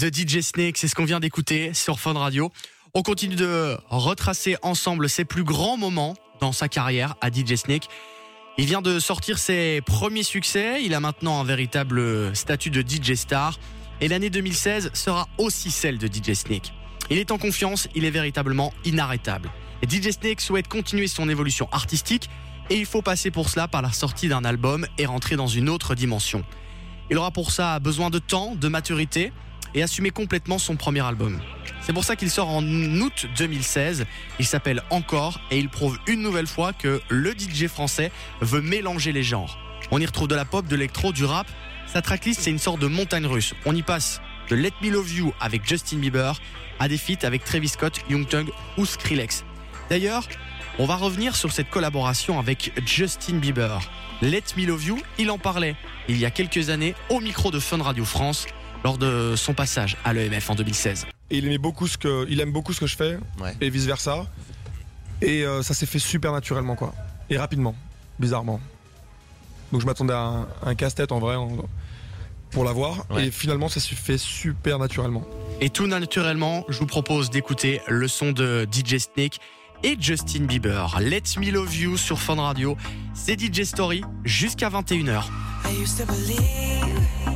De 0.02 0.08
DJ 0.08 0.42
Snake, 0.42 0.78
c'est 0.78 0.88
ce 0.88 0.96
qu'on 0.96 1.06
vient 1.06 1.20
d'écouter 1.20 1.76
sur 1.76 2.00
Fun 2.00 2.14
Radio. 2.14 2.52
On 2.96 3.04
continue 3.04 3.36
de 3.36 3.78
retracer 3.90 4.58
ensemble 4.64 5.08
ses 5.08 5.26
plus 5.26 5.44
grands 5.44 5.78
moments 5.78 6.16
dans 6.40 6.52
sa 6.52 6.68
carrière 6.68 7.16
à 7.22 7.30
DJ 7.30 7.56
Snake. 7.56 7.88
Il 8.58 8.66
vient 8.66 8.82
de 8.82 9.00
sortir 9.00 9.38
ses 9.38 9.82
premiers 9.86 10.24
succès, 10.24 10.84
il 10.84 10.96
a 10.96 11.00
maintenant 11.00 11.40
un 11.40 11.44
véritable 11.44 12.36
statut 12.36 12.72
de 12.72 12.82
DJ 12.82 13.14
star 13.14 13.60
et 14.00 14.08
l'année 14.08 14.32
2016 14.32 14.90
sera 14.96 15.28
aussi 15.38 15.70
celle 15.70 16.00
de 16.00 16.08
DJ 16.08 16.34
Snake. 16.34 16.74
Il 17.12 17.20
est 17.20 17.30
en 17.30 17.38
confiance, 17.38 17.88
il 17.94 18.04
est 18.04 18.12
véritablement 18.12 18.74
inarrêtable. 18.84 19.52
DJ 19.88 20.10
Snake 20.10 20.42
souhaite 20.42 20.68
continuer 20.68 21.08
son 21.08 21.30
évolution 21.30 21.68
artistique 21.72 22.28
et 22.72 22.76
il 22.76 22.88
faut 22.88 23.04
passer 23.04 23.30
pour 23.30 23.50
cela 23.50 23.68
par 23.68 23.84
la 23.84 23.92
sortie 23.92 24.30
d'un 24.30 24.46
album 24.46 24.88
et 24.98 25.06
rentrer 25.06 25.36
dans 25.36 25.48
une 25.48 25.70
autre 25.70 25.94
dimension. 25.94 26.44
Il 27.12 27.18
aura 27.20 27.30
pour 27.30 27.52
ça 27.52 27.78
besoin 27.80 28.10
de 28.10 28.18
temps, 28.18 28.56
de 28.56 28.68
maturité 28.68 29.32
et 29.74 29.84
assumer 29.84 30.12
complètement 30.12 30.60
son 30.60 30.76
premier 30.76 31.02
album. 31.02 31.40
C'est 31.82 31.94
pour 31.94 32.04
ça 32.04 32.16
qu'il 32.16 32.30
sort 32.30 32.50
en 32.50 32.64
août 32.64 33.26
2016. 33.38 34.06
Il 34.40 34.46
s'appelle 34.46 34.84
Encore 34.90 35.42
et 35.50 35.58
il 35.58 35.70
prouve 35.70 35.98
une 36.08 36.22
nouvelle 36.22 36.48
fois 36.48 36.74
que 36.74 37.02
le 37.10 37.32
DJ 37.32 37.68
français 37.68 38.12
veut 38.42 38.62
mélanger 38.62 39.12
les 39.12 39.24
genres. 39.24 39.58
On 39.92 40.00
y 40.00 40.06
retrouve 40.06 40.28
de 40.28 40.36
la 40.36 40.46
pop, 40.46 40.68
de 40.68 40.76
l'électro, 40.76 41.12
du 41.12 41.26
rap. 41.26 41.48
Sa 41.88 42.02
tracklist, 42.02 42.42
c'est 42.42 42.52
une 42.52 42.60
sorte 42.60 42.80
de 42.80 42.88
montagne 42.88 43.26
russe. 43.26 43.54
On 43.66 43.76
y 43.76 43.82
passe 43.82 44.22
de 44.50 44.56
Let 44.56 44.74
Me 44.82 44.90
Love 44.90 45.14
You 45.14 45.34
avec 45.40 45.68
Justin 45.68 45.98
Bieber 45.98 46.40
à 46.80 46.88
des 46.88 46.98
feats 46.98 47.26
avec 47.26 47.44
Travis 47.44 47.70
Scott, 47.70 48.00
Young 48.10 48.28
Thug 48.28 48.50
ou 48.78 48.86
Skrillex. 48.86 49.44
D'ailleurs, 49.90 50.28
on 50.80 50.86
va 50.86 50.96
revenir 50.96 51.36
sur 51.36 51.52
cette 51.52 51.70
collaboration 51.70 52.40
avec 52.40 52.72
Justin 52.86 53.36
Bieber. 53.36 53.80
Let 54.22 54.44
Me 54.56 54.66
Love 54.66 54.86
You, 54.86 55.02
il 55.18 55.30
en 55.32 55.38
parlait 55.38 55.76
il 56.08 56.18
y 56.18 56.26
a 56.26 56.32
quelques 56.32 56.70
années 56.70 56.96
au 57.10 57.20
micro 57.20 57.52
de 57.52 57.60
Fun 57.60 57.82
Radio 57.82 58.06
France 58.06 58.48
lors 58.84 58.98
de 58.98 59.36
son 59.36 59.54
passage 59.54 59.98
à 60.04 60.14
l'EMF 60.14 60.50
en 60.50 60.56
2016. 60.56 61.06
Et 61.30 61.38
il 61.38 61.46
aimait 61.46 61.58
beaucoup 61.58 61.88
ce 61.88 61.98
que, 61.98 62.26
il 62.30 62.40
aime 62.42 62.52
beaucoup 62.52 62.74
ce 62.74 62.80
que 62.80 62.88
je 62.88 62.96
fais 62.96 63.18
Ouais. 63.40 63.56
et 63.62 63.70
vice 63.70 63.86
versa. 63.86 64.26
Et 65.22 65.46
euh, 65.46 65.62
ça 65.62 65.74
s'est 65.74 65.86
fait 65.86 66.00
super 66.00 66.32
naturellement 66.32 66.76
quoi. 66.76 66.94
Et 67.30 67.38
rapidement, 67.38 67.76
bizarrement. 68.20 68.60
Donc 69.72 69.82
je 69.82 69.86
m'attendais 69.86 70.14
à 70.14 70.20
un, 70.20 70.48
un 70.66 70.76
casse-tête 70.76 71.12
en 71.12 71.20
vrai 71.20 71.36
en- 71.36 71.58
pour 72.50 72.64
l'avoir. 72.66 73.06
Ouais. 73.12 73.28
Et 73.28 73.32
finalement 73.32 73.70
ça 73.70 73.80
s'est 73.80 73.96
fait 73.96 74.18
super 74.18 74.80
naturellement. 74.80 75.24
Et 75.62 75.70
tout 75.70 75.86
naturellement, 75.88 76.66
je 76.70 76.80
vous 76.80 76.88
propose 76.88 77.30
d'écouter 77.30 77.82
le 77.88 78.08
son 78.08 78.32
de 78.32 78.68
DJ 78.72 78.98
Snake 78.98 79.40
et 79.84 79.96
Justin 80.00 80.46
Bieber. 80.46 81.00
Let 81.00 81.24
Me 81.38 81.52
Love 81.52 81.76
You 81.76 81.98
sur 81.98 82.20
Fun 82.20 82.36
Radio. 82.42 82.76
C'est 83.14 83.40
DJ 83.40 83.64
Story 83.64 84.02
jusqu'à 84.26 84.70
21h. 84.70 85.24
I 85.70 85.82
used 85.82 85.98
to 86.00 86.06
believe 86.12 86.40
we 87.28 87.36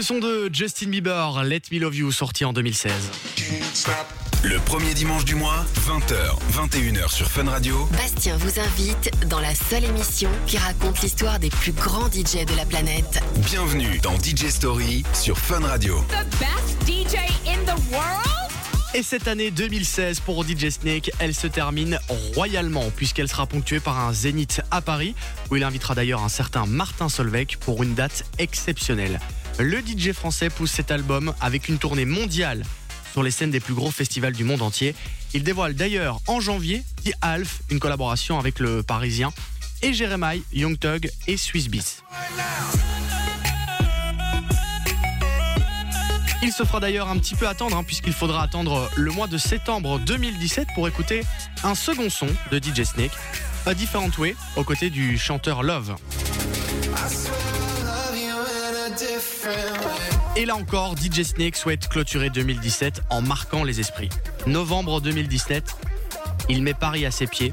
le 0.00 0.04
son 0.04 0.18
de 0.18 0.48
Justin 0.50 0.86
Bieber, 0.86 1.44
Let 1.44 1.60
Me 1.70 1.78
Love 1.78 1.94
You, 1.94 2.10
sorti 2.10 2.46
en 2.46 2.54
2016. 2.54 2.90
Le 4.42 4.58
premier 4.60 4.94
dimanche 4.94 5.26
du 5.26 5.34
mois, 5.34 5.66
20h, 5.86 6.38
21h 6.54 7.12
sur 7.12 7.30
Fun 7.30 7.44
Radio. 7.44 7.86
Bastien 7.92 8.38
vous 8.38 8.58
invite 8.58 9.10
dans 9.28 9.40
la 9.40 9.54
seule 9.54 9.84
émission 9.84 10.30
qui 10.46 10.56
raconte 10.56 11.02
l'histoire 11.02 11.38
des 11.38 11.50
plus 11.50 11.72
grands 11.72 12.06
DJ 12.06 12.46
de 12.46 12.56
la 12.56 12.64
planète. 12.64 13.22
Bienvenue 13.44 13.98
dans 13.98 14.18
DJ 14.18 14.48
Story 14.48 15.02
sur 15.12 15.36
Fun 15.36 15.60
Radio. 15.60 16.02
The 16.08 16.24
best 16.38 16.80
DJ 16.86 17.18
in 17.46 17.62
the 17.66 17.78
world? 17.92 18.40
Et 18.94 19.02
cette 19.02 19.28
année 19.28 19.50
2016 19.50 20.20
pour 20.20 20.46
DJ 20.46 20.70
Snake, 20.70 21.10
elle 21.18 21.34
se 21.34 21.46
termine 21.46 22.00
royalement 22.34 22.90
puisqu'elle 22.96 23.28
sera 23.28 23.46
ponctuée 23.46 23.80
par 23.80 23.98
un 23.98 24.14
zénith 24.14 24.62
à 24.70 24.80
Paris 24.80 25.14
où 25.50 25.56
il 25.56 25.62
invitera 25.62 25.94
d'ailleurs 25.94 26.24
un 26.24 26.30
certain 26.30 26.64
Martin 26.64 27.10
Solveig 27.10 27.58
pour 27.60 27.82
une 27.82 27.92
date 27.92 28.24
exceptionnelle. 28.38 29.20
Le 29.58 29.78
DJ 29.80 30.12
français 30.12 30.48
pousse 30.50 30.70
cet 30.70 30.90
album 30.90 31.34
avec 31.40 31.68
une 31.68 31.78
tournée 31.78 32.04
mondiale 32.04 32.64
sur 33.12 33.22
les 33.22 33.30
scènes 33.30 33.50
des 33.50 33.60
plus 33.60 33.74
gros 33.74 33.90
festivals 33.90 34.32
du 34.32 34.44
monde 34.44 34.62
entier. 34.62 34.94
Il 35.34 35.42
dévoile 35.42 35.74
d'ailleurs 35.74 36.20
en 36.26 36.40
janvier 36.40 36.82
The 37.04 37.12
Half, 37.20 37.62
une 37.70 37.80
collaboration 37.80 38.38
avec 38.38 38.58
le 38.58 38.82
Parisien, 38.82 39.32
et 39.82 39.92
Jeremiah, 39.92 40.40
Young 40.52 40.78
Thug 40.78 41.10
et 41.26 41.36
Swiss 41.36 41.68
Il 46.42 46.52
se 46.52 46.64
fera 46.64 46.80
d'ailleurs 46.80 47.08
un 47.08 47.18
petit 47.18 47.34
peu 47.34 47.46
attendre, 47.46 47.76
hein, 47.76 47.84
puisqu'il 47.84 48.14
faudra 48.14 48.42
attendre 48.42 48.90
le 48.96 49.10
mois 49.10 49.26
de 49.26 49.36
septembre 49.36 49.98
2017 50.00 50.68
pour 50.74 50.88
écouter 50.88 51.22
un 51.62 51.74
second 51.74 52.08
son 52.08 52.28
de 52.50 52.58
DJ 52.58 52.84
Snake, 52.84 53.12
A 53.66 53.74
Different 53.74 54.10
Way, 54.18 54.36
aux 54.56 54.64
côtés 54.64 54.88
du 54.88 55.18
chanteur 55.18 55.62
Love. 55.62 55.96
Et 60.36 60.44
là 60.46 60.56
encore, 60.56 60.96
DJ 60.96 61.22
Snake 61.22 61.56
souhaite 61.56 61.88
clôturer 61.88 62.30
2017 62.30 63.02
en 63.10 63.22
marquant 63.22 63.64
les 63.64 63.80
esprits. 63.80 64.08
Novembre 64.46 65.00
2017, 65.00 65.76
il 66.48 66.62
met 66.62 66.74
Paris 66.74 67.04
à 67.04 67.10
ses 67.10 67.26
pieds 67.26 67.52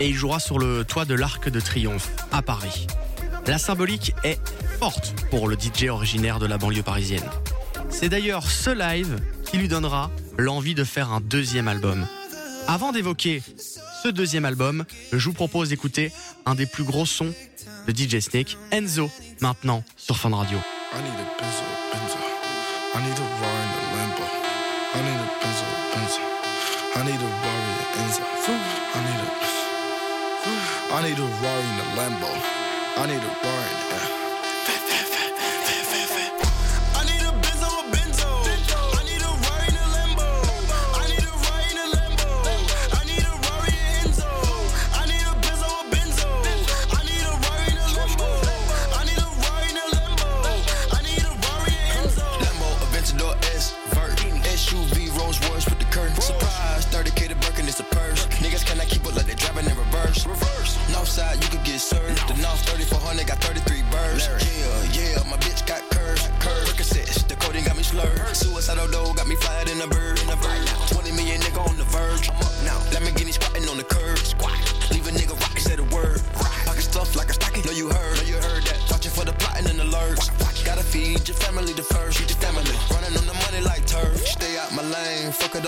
et 0.00 0.08
il 0.08 0.14
jouera 0.14 0.40
sur 0.40 0.58
le 0.58 0.84
toit 0.84 1.04
de 1.04 1.14
l'Arc 1.14 1.48
de 1.48 1.60
Triomphe 1.60 2.08
à 2.30 2.42
Paris. 2.42 2.86
La 3.46 3.58
symbolique 3.58 4.14
est 4.24 4.38
forte 4.78 5.14
pour 5.30 5.48
le 5.48 5.56
DJ 5.56 5.88
originaire 5.88 6.38
de 6.38 6.46
la 6.46 6.58
banlieue 6.58 6.82
parisienne. 6.82 7.28
C'est 7.90 8.08
d'ailleurs 8.08 8.50
ce 8.50 8.70
live 8.70 9.18
qui 9.44 9.58
lui 9.58 9.68
donnera 9.68 10.10
l'envie 10.38 10.74
de 10.74 10.84
faire 10.84 11.12
un 11.12 11.20
deuxième 11.20 11.68
album. 11.68 12.06
Avant 12.68 12.92
d'évoquer 12.92 13.42
ce 14.02 14.08
deuxième 14.08 14.44
album, 14.44 14.84
je 15.12 15.24
vous 15.28 15.34
propose 15.34 15.68
d'écouter 15.68 16.12
un 16.46 16.54
des 16.54 16.66
plus 16.66 16.84
gros 16.84 17.06
sons 17.06 17.34
de 17.86 17.92
DJ 17.92 18.20
Snake, 18.20 18.56
Enzo, 18.70 19.10
maintenant 19.40 19.84
sur 19.96 20.16
Fun 20.16 20.34
Radio. 20.34 20.58
I 20.94 21.00
need 21.00 21.18
a 21.18 21.26
benzo, 21.40 21.64
benzo. 21.90 22.20
I 22.94 23.00
need 23.00 23.18
a 23.18 23.26
raw 23.40 23.62
in 23.64 23.70
the 23.72 23.80
Lambo. 23.96 24.26
I 24.94 25.00
need 25.00 25.20
a 25.24 25.28
benzo, 25.40 25.66
benzo. 25.92 26.22
I 26.96 27.02
need 27.04 27.20
a 27.20 27.28
Rari 27.42 27.72
and 27.80 27.96
Enzo. 28.04 28.24
I 28.96 29.00
need 29.06 29.20
a. 29.24 29.28
I 30.92 31.02
need 31.08 31.18
a 31.18 31.26
Rari 31.40 31.64
in 31.64 31.76
the 31.78 31.86
Lambo. 31.96 32.32
I 33.00 33.06
need 33.06 33.24
a 33.24 33.32
Rari 33.42 33.72
in 33.72 33.91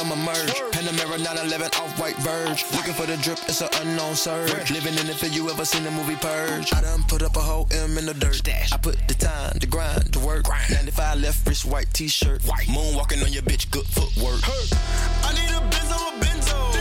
I'ma 0.05 0.17
merge. 0.17 0.53
Panamera 0.73 1.17
911 1.17 1.71
off 1.81 1.99
white 1.99 2.17
verge. 2.17 2.63
Looking 2.77 2.93
for 2.93 3.07
the 3.07 3.17
drip, 3.17 3.39
it's 3.49 3.63
an 3.63 3.69
unknown 3.81 4.15
surge. 4.15 4.71
Living 4.71 4.93
in 4.99 5.09
it 5.09 5.17
for 5.17 5.27
you 5.27 5.49
ever 5.49 5.65
seen 5.65 5.83
the 5.83 5.91
movie 5.91 6.17
Purge. 6.17 6.75
I 6.75 6.83
done 6.83 7.03
put 7.05 7.23
up 7.23 7.37
a 7.37 7.41
whole 7.41 7.67
M 7.71 7.97
in 7.97 8.05
the 8.05 8.13
dirt. 8.13 8.43
I 8.71 8.77
put 8.77 8.99
the 9.09 9.15
time, 9.15 9.57
the 9.59 9.67
grind, 9.67 10.13
to 10.13 10.21
work. 10.21 10.45
95 10.71 11.21
left 11.21 11.49
wrist, 11.49 11.65
white 11.65 11.89
t-shirt. 11.95 12.43
Moonwalking 12.43 13.25
on 13.25 13.33
your 13.33 13.43
bitch, 13.45 13.71
good 13.71 13.87
footwork. 13.87 14.43
I 15.25 15.33
need 15.33 15.49
a 15.57 15.63
benzo, 15.73 15.97
a 15.97 16.21
benzo. 16.21 16.74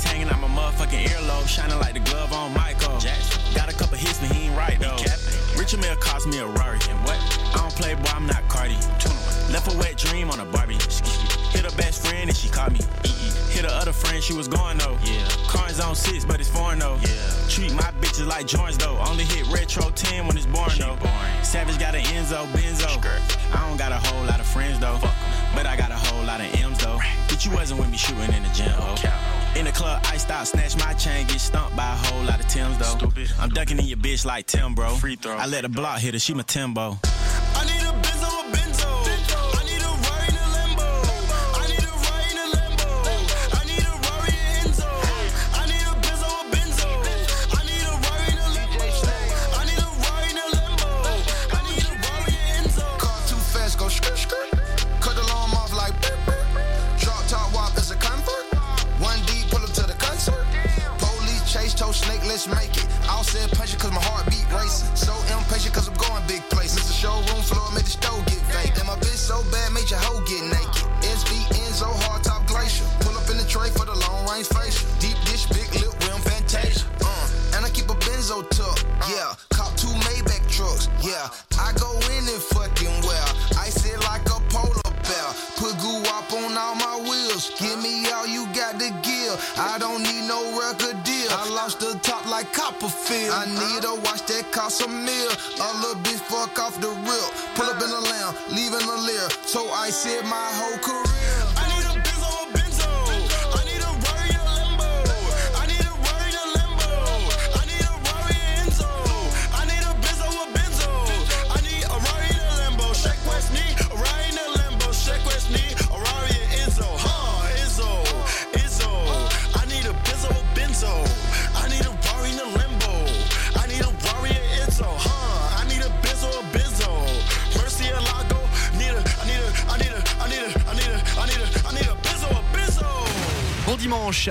Carats 0.00 0.04
hanging 0.04 0.28
out 0.28 0.40
my 0.40 0.48
motherfucking 0.48 1.04
earlobe, 1.04 1.48
shining 1.48 1.78
like 1.78 1.94
the 1.94 2.00
glove 2.00 2.32
on 2.32 2.52
Michael. 2.54 2.98
Jackson. 2.98 3.40
Got 3.54 3.72
a 3.72 3.76
couple 3.76 3.96
hits, 3.96 4.18
but 4.18 4.30
he 4.34 4.46
ain't 4.46 4.56
right 4.56 4.78
though. 4.78 4.96
Richard 5.58 5.80
Mill 5.80 5.96
cost 5.96 6.26
me 6.26 6.38
a 6.38 6.46
Rari. 6.46 6.78
And 6.88 6.98
what? 7.04 7.18
I 7.54 7.58
don't 7.58 7.74
play, 7.74 7.94
boy. 7.94 8.10
I'm 8.14 8.26
not 8.26 8.46
Cardi. 8.48 8.74
Left 9.52 9.72
a 9.72 9.76
wet 9.78 9.96
dream 9.96 10.30
on 10.30 10.40
a 10.40 10.44
Barbie. 10.44 10.74
Hit 10.74 11.64
her 11.64 11.76
best 11.76 12.06
friend 12.06 12.28
and 12.28 12.36
she 12.36 12.48
caught 12.48 12.72
me. 12.72 12.80
Hit 13.50 13.64
her 13.64 13.70
other 13.70 13.92
friend, 13.92 14.22
she 14.22 14.32
was 14.32 14.48
going 14.48 14.78
though. 14.78 14.96
Yeah. 15.04 15.26
Cars 15.48 15.80
on 15.80 15.94
six, 15.94 16.24
but 16.24 16.40
it's 16.40 16.48
foreign 16.48 16.78
though. 16.78 16.98
Yeah. 17.02 17.48
Treat 17.48 17.72
my 17.74 17.90
bitches 18.00 18.26
like 18.26 18.46
joints 18.46 18.76
though. 18.76 18.96
Only 19.08 19.24
hit 19.24 19.46
retro 19.48 19.90
10 19.90 20.26
when 20.26 20.36
it's 20.36 20.46
born 20.46 20.70
though. 20.78 20.96
Savage 21.42 21.78
got 21.78 21.94
an 21.94 22.02
Enzo, 22.02 22.46
Benzo. 22.52 22.88
I 23.52 23.68
don't 23.68 23.76
got 23.76 23.92
a 23.92 23.98
whole 23.98 24.24
lot 24.24 24.40
of 24.40 24.46
friends 24.46 24.78
though. 24.78 24.98
But 25.54 25.66
I 25.66 25.76
got 25.76 25.90
a 25.90 25.96
whole 25.96 26.24
lot 26.24 26.40
of 26.40 26.46
M's 26.54 26.78
though. 26.78 27.00
But 27.28 27.44
you 27.44 27.50
wasn't 27.50 27.80
with 27.80 27.90
me 27.90 27.96
shooting 27.96 28.32
in 28.32 28.44
the 28.44 28.50
gym, 28.50 28.70
ho. 28.70 29.39
In 29.56 29.64
the 29.64 29.72
club, 29.72 30.00
I 30.06 30.16
stop, 30.16 30.46
snatch 30.46 30.76
my 30.76 30.92
chain, 30.94 31.26
get 31.26 31.40
stumped 31.40 31.76
by 31.76 31.92
a 31.92 31.96
whole 31.96 32.22
lot 32.24 32.40
of 32.40 32.46
Tims 32.48 32.78
though. 32.78 32.84
Stupid. 32.84 33.30
I'm 33.38 33.50
ducking 33.50 33.78
in 33.78 33.84
your 33.86 33.98
bitch 33.98 34.24
like 34.24 34.46
Tim, 34.46 34.74
bro. 34.74 34.94
Free 34.94 35.16
throw. 35.16 35.36
I 35.36 35.46
let 35.46 35.64
a 35.64 35.68
block 35.68 36.00
hit 36.00 36.14
her, 36.14 36.20
she 36.20 36.34
my 36.34 36.42
Timbo. 36.42 36.98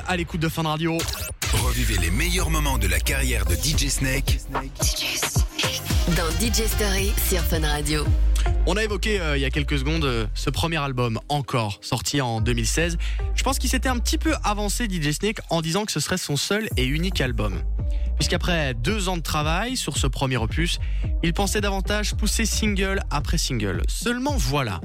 À 0.10 0.18
l'écoute 0.18 0.41
de 0.41 0.49
Fun 0.49 0.64
Radio. 0.64 0.97
Revivez 1.53 1.97
les 1.99 2.10
meilleurs 2.10 2.49
moments 2.49 2.80
de 2.80 2.88
la 2.88 2.99
carrière 2.99 3.45
de 3.45 3.53
DJ 3.53 3.89
Snake 3.89 4.39
Dans 4.51 6.32
DJ 6.32 6.66
Story 6.66 7.14
sur 7.30 7.41
Fun 7.41 7.62
Radio. 7.62 8.03
On 8.66 8.76
a 8.76 8.84
évoqué 8.84 9.22
euh, 9.22 9.38
il 9.38 9.41
y 9.41 9.45
a 9.45 9.51
quelques 9.51 9.78
secondes 9.78 10.05
euh, 10.05 10.26
ce 10.34 10.49
premier 10.49 10.78
album, 10.78 11.20
Encore, 11.30 11.78
sorti 11.82 12.22
en 12.22 12.41
2016. 12.41 12.97
Je 13.36 13.43
pense 13.43 13.60
qu'il 13.60 13.70
s'était 13.70 13.88
un 13.88 13.99
petit 13.99 14.18
peu 14.18 14.34
avancé 14.43 14.86
DJ 14.86 15.12
Snake 15.12 15.41
en 15.51 15.62
disant 15.62 15.86
que 15.86 15.91
ce 15.91 15.99
serait 15.99 16.18
son 16.18 16.38
seul 16.38 16.68
et 16.76 16.86
unique 16.86 17.22
album. 17.22 17.62
Puisqu'après 18.16 18.74
deux 18.74 19.10
ans 19.10 19.18
de 19.18 19.22
travail 19.22 19.78
sur 19.78 19.95
ce 19.97 20.07
premier 20.07 20.38
opus, 20.38 20.80
il 21.22 21.36
pensait 21.36 21.62
davantage 21.62 22.16
pousser 22.16 22.47
single 22.47 22.99
après 23.12 23.38
single. 23.38 23.84
Seulement 23.88 24.38
voilà, 24.38 24.82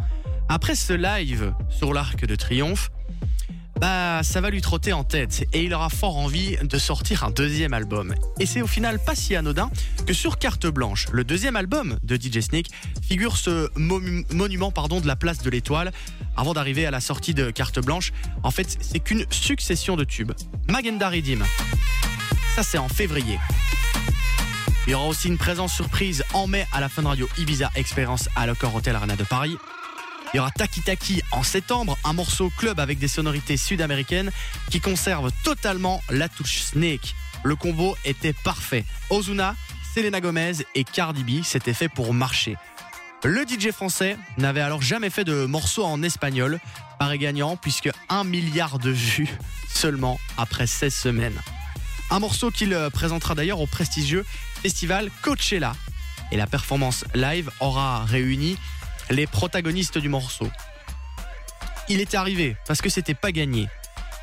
après 0.50 0.74
ce 0.74 0.92
live 0.92 1.54
sur 1.70 1.94
l'Arc 1.94 2.26
de 2.26 2.36
Triomphe, 2.36 2.90
bah 3.80 4.22
ça 4.22 4.40
va 4.40 4.50
lui 4.50 4.60
trotter 4.60 4.92
en 4.92 5.04
tête 5.04 5.46
et 5.52 5.64
il 5.64 5.74
aura 5.74 5.88
fort 5.88 6.16
envie 6.16 6.56
de 6.62 6.78
sortir 6.78 7.24
un 7.24 7.30
deuxième 7.30 7.74
album. 7.74 8.14
Et 8.38 8.46
c'est 8.46 8.62
au 8.62 8.66
final 8.66 8.98
pas 8.98 9.14
si 9.14 9.34
anodin 9.34 9.70
que 10.06 10.12
sur 10.12 10.38
Carte 10.38 10.66
Blanche, 10.66 11.06
le 11.12 11.24
deuxième 11.24 11.56
album 11.56 11.98
de 12.02 12.16
DJ 12.16 12.40
Snake, 12.40 12.68
figure 13.02 13.36
ce 13.36 13.68
monument 14.32 14.70
pardon, 14.70 15.00
de 15.00 15.06
la 15.06 15.16
place 15.16 15.38
de 15.38 15.50
l'étoile. 15.50 15.92
Avant 16.36 16.52
d'arriver 16.52 16.86
à 16.86 16.90
la 16.90 17.00
sortie 17.00 17.34
de 17.34 17.50
Carte 17.50 17.80
Blanche, 17.80 18.12
en 18.42 18.50
fait 18.50 18.76
c'est 18.80 19.00
qu'une 19.00 19.26
succession 19.30 19.96
de 19.96 20.04
tubes. 20.04 20.32
Magenda 20.68 21.08
Redeem, 21.08 21.44
ça 22.54 22.62
c'est 22.62 22.78
en 22.78 22.88
février. 22.88 23.38
Il 24.86 24.90
y 24.90 24.94
aura 24.94 25.06
aussi 25.06 25.28
une 25.28 25.38
présence 25.38 25.72
surprise 25.72 26.24
en 26.34 26.46
mai 26.46 26.66
à 26.70 26.80
la 26.80 26.90
Fun 26.90 27.04
Radio 27.04 27.26
Ibiza 27.38 27.70
Experience 27.74 28.28
à 28.36 28.46
l'Accor 28.46 28.74
Hotel 28.74 28.94
Arena 28.94 29.16
de 29.16 29.24
Paris. 29.24 29.56
Il 30.34 30.38
y 30.38 30.40
aura 30.40 30.50
Taki 30.50 30.80
Taki 30.80 31.22
en 31.30 31.44
septembre, 31.44 31.96
un 32.02 32.12
morceau 32.12 32.50
club 32.58 32.80
avec 32.80 32.98
des 32.98 33.06
sonorités 33.06 33.56
sud-américaines 33.56 34.32
qui 34.68 34.80
conserve 34.80 35.30
totalement 35.44 36.02
la 36.10 36.28
touche 36.28 36.58
Snake. 36.58 37.14
Le 37.44 37.54
combo 37.54 37.96
était 38.04 38.32
parfait. 38.32 38.84
Ozuna, 39.10 39.54
Selena 39.94 40.20
Gomez 40.20 40.54
et 40.74 40.82
Cardi 40.82 41.22
B, 41.22 41.44
c'était 41.44 41.72
fait 41.72 41.88
pour 41.88 42.12
marcher. 42.12 42.56
Le 43.22 43.44
DJ 43.46 43.70
français 43.70 44.16
n'avait 44.36 44.60
alors 44.60 44.82
jamais 44.82 45.08
fait 45.08 45.22
de 45.22 45.46
morceau 45.46 45.84
en 45.84 46.02
espagnol, 46.02 46.58
pareil 46.98 47.20
gagnant 47.20 47.56
puisque 47.56 47.90
1 48.08 48.24
milliard 48.24 48.80
de 48.80 48.90
vues 48.90 49.38
seulement 49.68 50.18
après 50.36 50.66
16 50.66 50.92
semaines. 50.92 51.40
Un 52.10 52.18
morceau 52.18 52.50
qu'il 52.50 52.76
présentera 52.92 53.36
d'ailleurs 53.36 53.60
au 53.60 53.68
prestigieux 53.68 54.26
festival 54.60 55.12
Coachella. 55.22 55.76
Et 56.32 56.36
la 56.36 56.48
performance 56.48 57.04
live 57.14 57.52
aura 57.60 58.04
réuni 58.04 58.56
les 59.10 59.26
protagonistes 59.26 59.98
du 59.98 60.08
morceau. 60.08 60.48
Il 61.88 62.00
était 62.00 62.16
arrivé 62.16 62.56
parce 62.66 62.80
que 62.80 62.88
c'était 62.88 63.14
pas 63.14 63.32
gagné. 63.32 63.68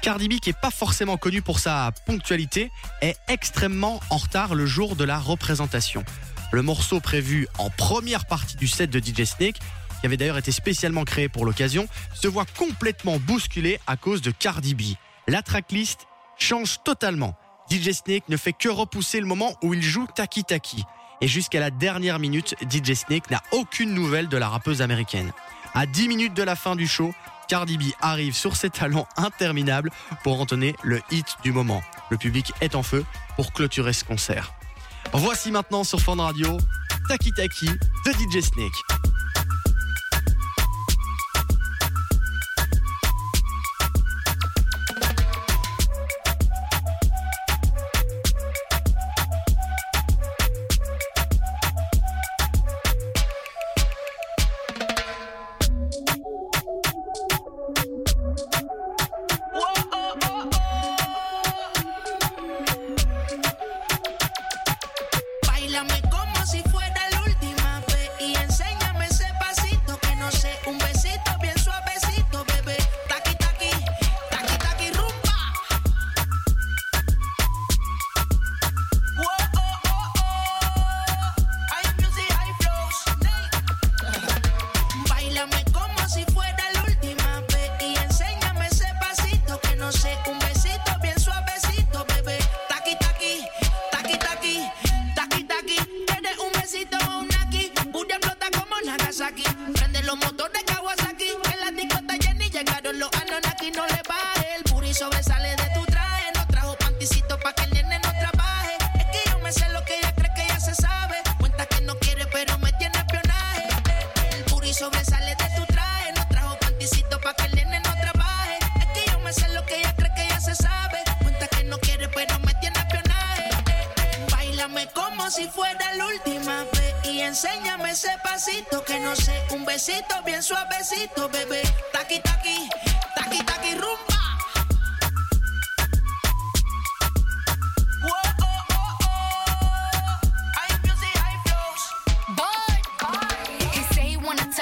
Cardi 0.02 0.28
B, 0.28 0.40
qui 0.40 0.50
est 0.50 0.60
pas 0.60 0.72
forcément 0.72 1.18
connu 1.18 1.44
pour 1.44 1.60
sa 1.60 1.92
ponctualité, 2.08 2.72
est 3.02 3.16
extrêmement 3.28 4.00
en 4.10 4.18
retard 4.18 4.56
le 4.56 4.66
jour 4.66 4.96
de 4.96 5.04
la 5.04 5.20
représentation. 5.20 6.04
Le 6.52 6.64
morceau 6.64 7.00
prévu 7.00 7.48
en 7.60 7.70
première 7.70 8.26
partie 8.26 8.58
du 8.58 8.68
set 8.68 8.90
de 8.90 9.00
DJ 9.00 9.26
Snake, 9.26 9.60
qui 10.00 10.06
avait 10.08 10.18
d'ailleurs 10.18 10.40
été 10.40 10.52
spécialement 10.52 11.04
créé 11.04 11.30
pour 11.30 11.46
l'occasion, 11.46 11.88
se 12.16 12.28
voit 12.28 12.46
complètement 12.58 13.20
bousculé 13.20 13.80
à 13.86 13.96
cause 13.96 14.24
de 14.24 14.32
Cardi 14.32 14.74
B. 14.74 14.82
La 15.28 15.44
tracklist 15.44 16.08
change 16.38 16.80
totalement. 16.84 17.38
DJ 17.70 17.92
Snake 17.92 18.28
ne 18.28 18.38
fait 18.38 18.54
que 18.54 18.70
repousser 18.70 19.20
le 19.20 19.28
moment 19.28 19.56
où 19.62 19.76
il 19.76 19.84
joue 19.84 20.08
Taki 20.16 20.44
Taki. 20.44 20.84
Et 21.22 21.28
jusqu'à 21.28 21.60
la 21.60 21.70
dernière 21.70 22.20
minute, 22.20 22.56
DJ 22.70 22.94
Snake 22.94 23.30
n'a 23.30 23.42
aucune 23.52 23.94
nouvelle 23.94 24.28
de 24.28 24.38
la 24.38 24.50
rappeuse 24.50 24.82
américaine. 24.82 25.32
À 25.74 25.86
10 25.86 26.08
minutes 26.08 26.34
de 26.34 26.44
la 26.44 26.56
fin 26.56 26.76
du 26.76 26.88
show, 26.88 27.14
Cardi 27.48 27.78
B 27.78 27.84
arrive 28.02 28.34
sur 28.34 28.56
ses 28.56 28.70
talons 28.70 29.06
interminables 29.18 29.92
pour 30.24 30.42
entonner 30.42 30.76
le 30.84 31.02
hit 31.12 31.28
du 31.44 31.52
moment. 31.52 31.82
Le 32.10 32.18
public 32.18 32.54
est 32.62 32.76
en 32.76 32.84
feu 32.84 33.06
pour 33.36 33.54
clôturer 33.54 33.94
ce 33.94 34.04
concert. 34.04 34.54
Voici 35.14 35.52
maintenant 35.52 35.84
sur 35.84 36.00
Fun 36.00 36.16
Radio 36.16 36.58
Taki 37.08 37.32
Taki 37.34 37.68
de 37.68 38.12
DJ 38.12 38.44
Snake. 38.44 39.01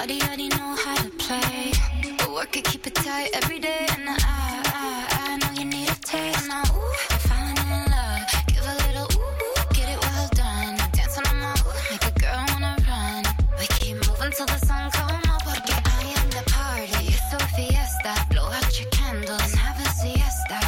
Body 0.00 0.18
already 0.22 0.48
know 0.48 0.74
how 0.82 0.94
to 0.96 1.10
play. 1.18 1.72
But 2.16 2.32
work 2.32 2.56
it, 2.56 2.64
keep 2.64 2.86
it 2.86 2.94
tight 2.94 3.28
every 3.34 3.58
day. 3.58 3.84
And 3.90 4.08
I, 4.08 4.16
I, 4.16 5.06
I 5.28 5.36
know 5.36 5.52
you 5.60 5.66
need 5.68 5.90
a 5.90 5.94
taste. 6.00 6.40
And 6.40 6.50
I, 6.50 6.62
ooh, 6.72 6.94
I'm 7.10 7.20
falling 7.28 7.60
in 7.68 7.82
love. 7.92 8.22
Give 8.48 8.64
a 8.64 8.74
little 8.80 9.08
ooh, 9.20 9.44
ooh 9.44 9.60
get 9.76 9.92
it 9.92 10.00
well 10.00 10.28
done. 10.32 10.76
Dance 10.96 11.18
on 11.18 11.36
my 11.36 11.52
ooh, 11.52 11.76
make 11.92 12.04
a 12.08 12.12
girl 12.18 12.40
wanna 12.48 12.76
run. 12.88 13.24
We 13.60 13.66
keep 13.76 13.96
moving 14.08 14.32
till 14.32 14.46
the 14.46 14.56
sun 14.64 14.90
comes 14.90 15.20
up. 15.28 15.44
again. 15.44 15.82
I 15.84 16.00
am 16.16 16.28
the 16.32 16.44
party, 16.48 17.12
it's 17.12 17.32
a 17.36 17.38
fiesta. 17.52 18.12
Blow 18.30 18.48
out 18.48 18.80
your 18.80 18.88
candles 18.88 19.52
have 19.52 19.78
a 19.84 19.88
siesta. 20.00 20.58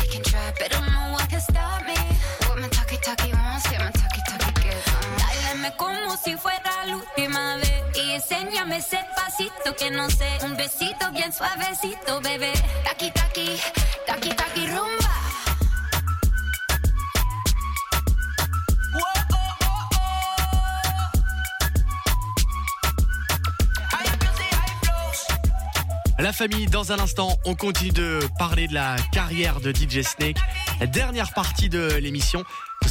They 0.00 0.08
can 0.08 0.22
try, 0.22 0.48
but 0.58 0.70
don't 0.70 0.88
know 0.88 1.12
what 1.12 1.28
can 1.28 1.42
stop 1.42 1.84
me. 1.84 1.98
What 2.48 2.56
my 2.58 2.68
talkie 2.68 2.96
talkie 3.04 3.34
wants, 3.36 3.68
get 3.68 3.80
my 3.84 3.92
talkie 3.92 4.24
talkie 4.24 4.52
good. 4.64 4.80
Um. 4.96 5.12
Dáleme 5.20 5.76
como 5.76 6.16
si 6.16 6.36
fuera 6.40 6.86
la 6.88 6.96
La 26.18 26.32
famille, 26.32 26.66
dans 26.66 26.90
un 26.90 26.98
instant, 26.98 27.38
on 27.44 27.54
continue 27.54 27.92
de 27.92 28.18
parler 28.38 28.66
de 28.66 28.74
la 28.74 28.96
carrière 29.12 29.60
de 29.60 29.70
DJ 29.70 30.02
Snake. 30.02 30.38
Dernière 30.92 31.32
partie 31.32 31.68
de 31.68 31.94
l'émission, 31.94 32.44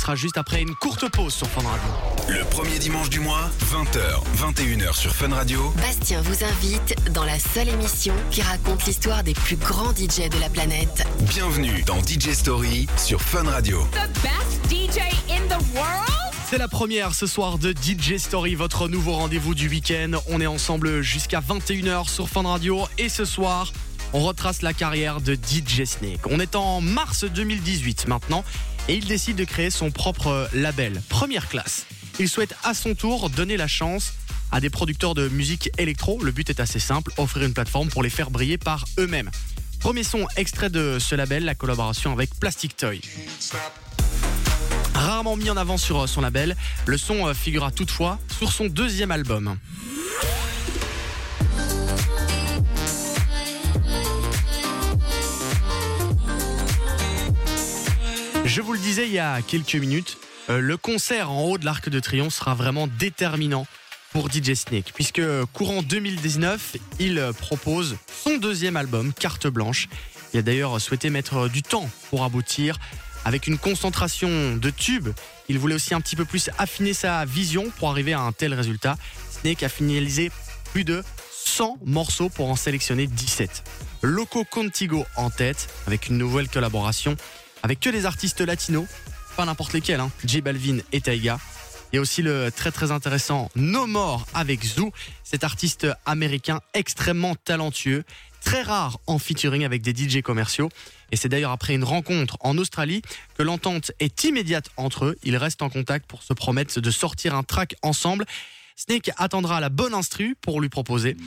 sera 0.07 0.15
juste 0.15 0.37
après 0.37 0.61
une 0.61 0.73
courte 0.73 1.11
pause 1.11 1.33
sur 1.33 1.47
Fun 1.47 1.63
Radio. 1.67 1.91
Le 2.29 2.45
premier 2.45 2.79
dimanche 2.79 3.09
du 3.09 3.19
mois, 3.19 3.49
20h, 3.59 4.23
21h 4.37 4.95
sur 4.95 5.13
Fun 5.13 5.33
Radio. 5.33 5.73
Bastien 5.75 6.21
vous 6.21 6.45
invite 6.45 6.95
dans 7.11 7.25
la 7.25 7.37
seule 7.37 7.67
émission 7.67 8.13
qui 8.31 8.41
raconte 8.41 8.85
l'histoire 8.85 9.21
des 9.25 9.33
plus 9.33 9.57
grands 9.57 9.91
DJ 9.91 10.29
de 10.29 10.39
la 10.39 10.47
planète. 10.47 11.05
Bienvenue 11.27 11.83
dans 11.83 11.99
DJ 11.99 12.31
Story 12.31 12.87
sur 12.95 13.21
Fun 13.21 13.43
Radio. 13.49 13.85
The 13.91 14.07
best 14.23 14.71
DJ 14.71 15.01
in 15.29 15.45
the 15.49 15.61
world? 15.75 16.33
C'est 16.49 16.57
la 16.57 16.69
première 16.69 17.13
ce 17.13 17.27
soir 17.27 17.57
de 17.57 17.73
DJ 17.73 18.15
Story, 18.15 18.55
votre 18.55 18.87
nouveau 18.87 19.11
rendez-vous 19.11 19.55
du 19.55 19.67
week-end. 19.67 20.11
On 20.29 20.39
est 20.39 20.47
ensemble 20.47 21.01
jusqu'à 21.01 21.41
21h 21.41 22.07
sur 22.07 22.29
Fun 22.29 22.43
Radio 22.43 22.87
et 22.97 23.09
ce 23.09 23.25
soir, 23.25 23.73
on 24.13 24.23
retrace 24.23 24.61
la 24.61 24.71
carrière 24.71 25.19
de 25.19 25.33
DJ 25.33 25.83
Snake. 25.83 26.21
On 26.29 26.39
est 26.39 26.55
en 26.55 26.79
mars 26.79 27.25
2018 27.25 28.07
maintenant 28.07 28.45
et 28.87 28.95
il 28.95 29.05
décide 29.05 29.37
de 29.37 29.43
créer 29.43 29.69
son 29.69 29.91
propre 29.91 30.49
label, 30.53 31.01
Première 31.09 31.47
Classe. 31.49 31.85
Il 32.19 32.29
souhaite 32.29 32.55
à 32.63 32.73
son 32.73 32.95
tour 32.95 33.29
donner 33.29 33.57
la 33.57 33.67
chance 33.67 34.13
à 34.51 34.59
des 34.59 34.69
producteurs 34.69 35.13
de 35.13 35.27
musique 35.27 35.69
électro. 35.77 36.21
Le 36.23 36.31
but 36.31 36.49
est 36.49 36.59
assez 36.59 36.79
simple, 36.79 37.11
offrir 37.17 37.45
une 37.45 37.53
plateforme 37.53 37.89
pour 37.89 38.03
les 38.03 38.09
faire 38.09 38.31
briller 38.31 38.57
par 38.57 38.85
eux-mêmes. 38.97 39.29
Premier 39.79 40.03
son 40.03 40.25
extrait 40.37 40.69
de 40.69 40.97
ce 40.99 41.15
label, 41.15 41.45
la 41.45 41.55
collaboration 41.55 42.11
avec 42.11 42.33
Plastic 42.39 42.75
Toy. 42.75 43.01
Rarement 44.93 45.35
mis 45.35 45.49
en 45.49 45.57
avant 45.57 45.77
sur 45.77 46.09
son 46.09 46.21
label, 46.21 46.55
le 46.85 46.97
son 46.97 47.27
euh, 47.27 47.33
figurera 47.33 47.71
toutefois 47.71 48.19
sur 48.35 48.51
son 48.51 48.65
deuxième 48.65 49.11
album. 49.11 49.57
Je 58.57 58.63
vous 58.63 58.73
le 58.73 58.79
disais 58.79 59.05
il 59.05 59.13
y 59.13 59.19
a 59.19 59.43
quelques 59.43 59.75
minutes, 59.75 60.17
euh, 60.49 60.59
le 60.59 60.77
concert 60.77 61.29
en 61.29 61.43
haut 61.43 61.59
de 61.59 61.65
l'Arc 61.65 61.89
de 61.89 61.99
Triomphe 61.99 62.33
sera 62.33 62.55
vraiment 62.55 62.87
déterminant 62.87 63.67
pour 64.11 64.31
DJ 64.31 64.55
Snake, 64.55 64.93
puisque 64.95 65.21
courant 65.53 65.83
2019, 65.83 66.77
il 66.97 67.19
euh, 67.19 67.33
propose 67.33 67.97
son 68.23 68.37
deuxième 68.37 68.75
album, 68.75 69.13
Carte 69.13 69.45
Blanche. 69.45 69.89
Il 70.33 70.39
a 70.39 70.41
d'ailleurs 70.41 70.81
souhaité 70.81 71.11
mettre 71.11 71.49
du 71.49 71.61
temps 71.61 71.87
pour 72.09 72.23
aboutir, 72.23 72.79
avec 73.25 73.45
une 73.45 73.59
concentration 73.59 74.55
de 74.55 74.69
tubes. 74.71 75.09
Il 75.49 75.59
voulait 75.59 75.75
aussi 75.75 75.93
un 75.93 76.01
petit 76.01 76.15
peu 76.15 76.25
plus 76.25 76.49
affiner 76.57 76.95
sa 76.95 77.25
vision 77.25 77.69
pour 77.77 77.91
arriver 77.91 78.13
à 78.13 78.21
un 78.21 78.31
tel 78.31 78.55
résultat. 78.55 78.97
Snake 79.29 79.61
a 79.61 79.69
finalisé 79.69 80.31
plus 80.73 80.83
de 80.83 81.03
100 81.31 81.77
morceaux 81.85 82.29
pour 82.29 82.49
en 82.49 82.55
sélectionner 82.55 83.05
17. 83.05 83.63
Loco 84.01 84.45
Contigo 84.45 85.05
en 85.15 85.29
tête, 85.29 85.67
avec 85.85 86.07
une 86.07 86.17
nouvelle 86.17 86.49
collaboration 86.49 87.15
avec 87.63 87.79
que 87.79 87.89
des 87.89 88.05
artistes 88.05 88.41
latinos, 88.41 88.87
pas 89.35 89.45
n'importe 89.45 89.73
lesquels, 89.73 89.99
hein. 89.99 90.11
J 90.25 90.41
Balvin 90.41 90.79
et 90.91 91.01
Taiga. 91.01 91.39
Il 91.91 91.95
y 91.95 91.99
a 91.99 92.01
aussi 92.01 92.21
le 92.21 92.51
très 92.51 92.71
très 92.71 92.91
intéressant 92.91 93.49
No 93.55 93.87
More 93.87 94.25
avec 94.33 94.63
Zoo, 94.63 94.91
cet 95.23 95.43
artiste 95.43 95.87
américain 96.05 96.59
extrêmement 96.73 97.35
talentueux, 97.35 98.03
très 98.43 98.61
rare 98.61 98.99
en 99.07 99.19
featuring 99.19 99.63
avec 99.63 99.81
des 99.81 99.95
DJ 99.95 100.21
commerciaux. 100.21 100.69
Et 101.11 101.15
c'est 101.15 101.29
d'ailleurs 101.29 101.51
après 101.51 101.73
une 101.73 101.85
rencontre 101.85 102.37
en 102.41 102.57
Australie 102.57 103.01
que 103.37 103.43
l'entente 103.43 103.91
est 103.99 104.23
immédiate 104.25 104.69
entre 104.75 105.05
eux. 105.05 105.17
Ils 105.23 105.37
restent 105.37 105.61
en 105.61 105.69
contact 105.69 106.05
pour 106.07 106.23
se 106.23 106.33
promettre 106.33 106.79
de 106.79 106.91
sortir 106.91 107.35
un 107.35 107.43
track 107.43 107.75
ensemble. 107.81 108.25
Snake 108.79 109.09
attendra 109.17 109.59
la 109.59 109.69
bonne 109.69 109.95
instru 109.95 110.35
pour 110.39 110.61
lui 110.61 110.69
proposer. 110.69 111.17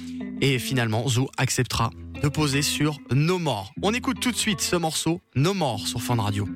Et 0.41 0.61
finalement, 0.61 1.09
Zoo 1.09 1.29
acceptera 1.37 1.91
de 2.23 2.29
poser 2.29 2.63
sur 2.63 2.99
No 3.11 3.41
More. 3.41 3.73
On 3.83 3.93
écoute 3.93 4.21
tout 4.21 4.31
de 4.31 4.37
suite 4.37 4.61
ce 4.61 4.77
morceau, 4.77 5.21
No 5.35 5.53
More, 5.53 5.85
sur 5.89 6.01
Fun 6.01 6.23
Radio. 6.23 6.49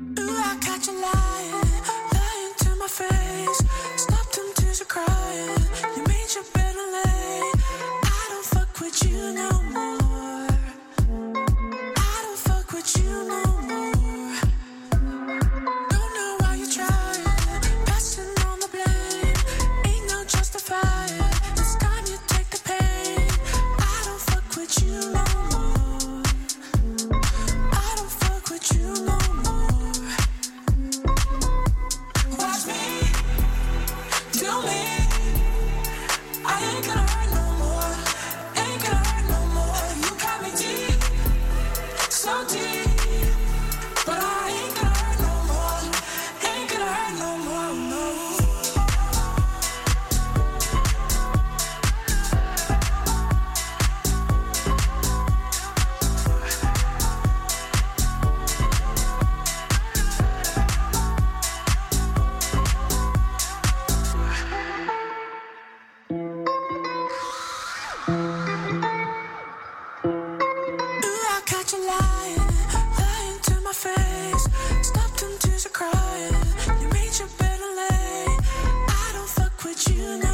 You 79.90 80.18
no 80.18 80.33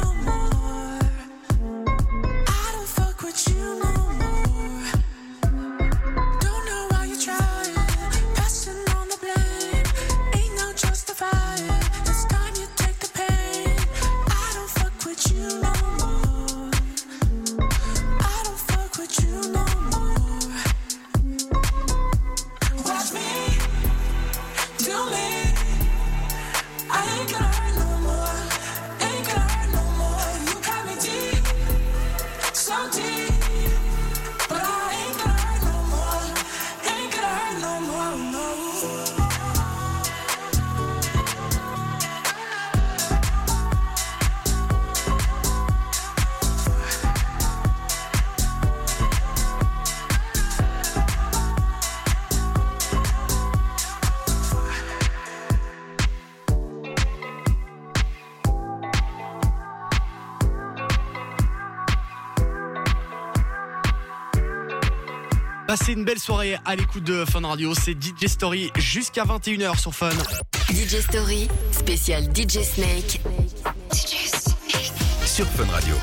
Passez 65.91 65.99
une 65.99 66.05
belle 66.05 66.19
soirée 66.19 66.55
à 66.63 66.77
l'écoute 66.77 67.03
de 67.03 67.25
Fun 67.25 67.41
Radio. 67.41 67.73
C'est 67.75 67.91
DJ 67.91 68.27
Story 68.27 68.71
jusqu'à 68.77 69.25
21h 69.25 69.77
sur 69.77 69.93
Fun. 69.93 70.09
DJ 70.69 71.01
Story, 71.01 71.49
spécial 71.73 72.23
DJ 72.33 72.61
Snake. 72.61 73.19
DJ 73.91 74.25
Snake. 74.25 74.93
sur 75.25 75.45
Fun 75.47 75.69
Radio. 75.69 75.93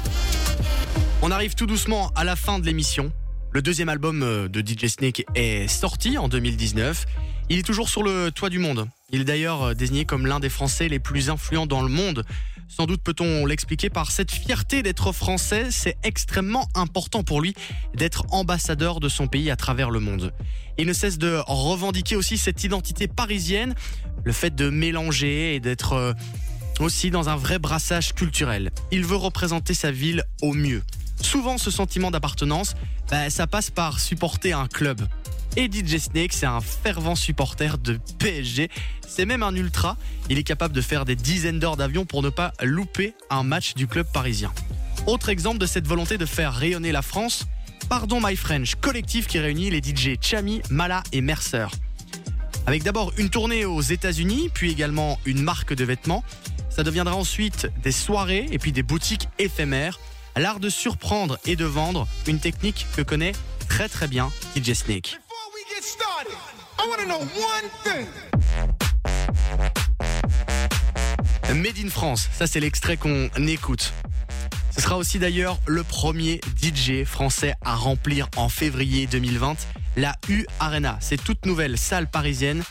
On 1.22 1.30
arrive 1.30 1.54
tout 1.54 1.64
doucement 1.64 2.12
à 2.16 2.24
la 2.24 2.36
fin 2.36 2.58
de 2.58 2.66
l'émission. 2.66 3.10
Le 3.50 3.62
deuxième 3.62 3.88
album 3.88 4.22
euh, 4.22 4.46
de 4.46 4.60
DJ 4.60 4.88
Snake 4.88 5.24
est 5.34 5.68
sorti 5.68 6.18
en 6.18 6.28
2019. 6.28 7.06
Il 7.48 7.58
est 7.58 7.62
toujours 7.62 7.88
sur 7.88 8.02
le 8.02 8.30
toit 8.30 8.50
du 8.50 8.58
monde. 8.58 8.86
Il 9.10 9.22
est 9.22 9.24
d'ailleurs 9.24 9.68
euh, 9.68 9.74
désigné 9.74 10.04
comme 10.04 10.26
l'un 10.26 10.38
des 10.38 10.50
Français 10.50 10.88
les 10.88 10.98
plus 10.98 11.30
influents 11.30 11.66
dans 11.66 11.80
le 11.80 11.88
monde. 11.88 12.24
Sans 12.68 12.84
doute 12.84 13.02
peut-on 13.02 13.46
l'expliquer 13.46 13.88
par 13.88 14.10
cette 14.10 14.30
fierté 14.30 14.82
d'être 14.82 15.12
français. 15.12 15.68
C'est 15.70 15.96
extrêmement 16.04 16.68
important 16.74 17.22
pour 17.24 17.40
lui 17.40 17.54
d'être 17.94 18.26
ambassadeur 18.30 19.00
de 19.00 19.08
son 19.08 19.26
pays 19.26 19.50
à 19.50 19.56
travers 19.56 19.90
le 19.90 20.00
monde. 20.00 20.32
Il 20.76 20.86
ne 20.86 20.92
cesse 20.92 21.18
de 21.18 21.40
revendiquer 21.46 22.14
aussi 22.14 22.36
cette 22.36 22.62
identité 22.62 23.08
parisienne, 23.08 23.74
le 24.22 24.32
fait 24.32 24.54
de 24.54 24.68
mélanger 24.68 25.54
et 25.54 25.60
d'être 25.60 25.94
euh, 25.94 26.12
aussi 26.78 27.10
dans 27.10 27.30
un 27.30 27.36
vrai 27.36 27.58
brassage 27.58 28.14
culturel. 28.14 28.70
Il 28.92 29.04
veut 29.04 29.16
représenter 29.16 29.72
sa 29.72 29.90
ville 29.90 30.24
au 30.42 30.52
mieux. 30.52 30.82
Souvent, 31.20 31.58
ce 31.58 31.70
sentiment 31.70 32.10
d'appartenance, 32.10 32.74
bah, 33.10 33.30
ça 33.30 33.46
passe 33.46 33.70
par 33.70 33.98
supporter 33.98 34.52
un 34.52 34.68
club. 34.68 35.00
Et 35.60 35.68
DJ 35.68 35.98
Snake, 35.98 36.32
c'est 36.32 36.46
un 36.46 36.60
fervent 36.60 37.16
supporter 37.16 37.78
de 37.78 37.98
PSG. 38.20 38.68
C'est 39.08 39.26
même 39.26 39.42
un 39.42 39.52
ultra. 39.56 39.96
Il 40.30 40.38
est 40.38 40.44
capable 40.44 40.72
de 40.72 40.80
faire 40.80 41.04
des 41.04 41.16
dizaines 41.16 41.58
d'heures 41.58 41.76
d'avion 41.76 42.04
pour 42.04 42.22
ne 42.22 42.28
pas 42.28 42.52
louper 42.62 43.12
un 43.28 43.42
match 43.42 43.74
du 43.74 43.88
club 43.88 44.06
parisien. 44.06 44.52
Autre 45.08 45.30
exemple 45.30 45.58
de 45.58 45.66
cette 45.66 45.88
volonté 45.88 46.16
de 46.16 46.26
faire 46.26 46.54
rayonner 46.54 46.92
la 46.92 47.02
France, 47.02 47.48
Pardon 47.88 48.20
My 48.24 48.36
French, 48.36 48.76
collectif 48.76 49.26
qui 49.26 49.40
réunit 49.40 49.68
les 49.68 49.78
DJ 49.78 50.16
Chami, 50.20 50.62
Mala 50.70 51.02
et 51.10 51.20
Mercer. 51.20 51.66
Avec 52.66 52.84
d'abord 52.84 53.12
une 53.16 53.28
tournée 53.28 53.64
aux 53.64 53.80
États-Unis, 53.80 54.50
puis 54.54 54.70
également 54.70 55.18
une 55.26 55.42
marque 55.42 55.74
de 55.74 55.84
vêtements. 55.84 56.22
Ça 56.70 56.84
deviendra 56.84 57.16
ensuite 57.16 57.66
des 57.82 57.90
soirées 57.90 58.46
et 58.52 58.60
puis 58.60 58.70
des 58.70 58.84
boutiques 58.84 59.28
éphémères. 59.40 59.98
L'art 60.36 60.60
de 60.60 60.68
surprendre 60.68 61.36
et 61.46 61.56
de 61.56 61.64
vendre, 61.64 62.06
une 62.28 62.38
technique 62.38 62.86
que 62.94 63.02
connaît 63.02 63.32
très 63.68 63.88
très 63.88 64.06
bien 64.06 64.30
DJ 64.54 64.74
Snake. 64.74 65.18
I 65.80 66.88
want 66.88 66.98
to 66.98 67.06
know 67.06 67.20
one 67.20 67.70
thing. 67.84 68.08
Made 71.54 71.78
in 71.78 71.88
France, 71.88 72.28
ça 72.32 72.48
c'est 72.48 72.58
l'extrait 72.58 72.96
qu'on 72.96 73.28
écoute. 73.46 73.92
Ce 74.74 74.80
sera 74.80 74.96
aussi 74.96 75.20
d'ailleurs 75.20 75.60
le 75.66 75.84
premier 75.84 76.40
DJ 76.60 77.04
français 77.04 77.54
à 77.64 77.76
remplir 77.76 78.28
en 78.34 78.48
février 78.48 79.06
2020 79.06 79.56
la 79.96 80.16
U 80.28 80.46
Arena. 80.58 80.98
C'est 81.00 81.22
toute 81.22 81.46
nouvelle 81.46 81.78
salle 81.78 82.10
parisienne 82.10 82.64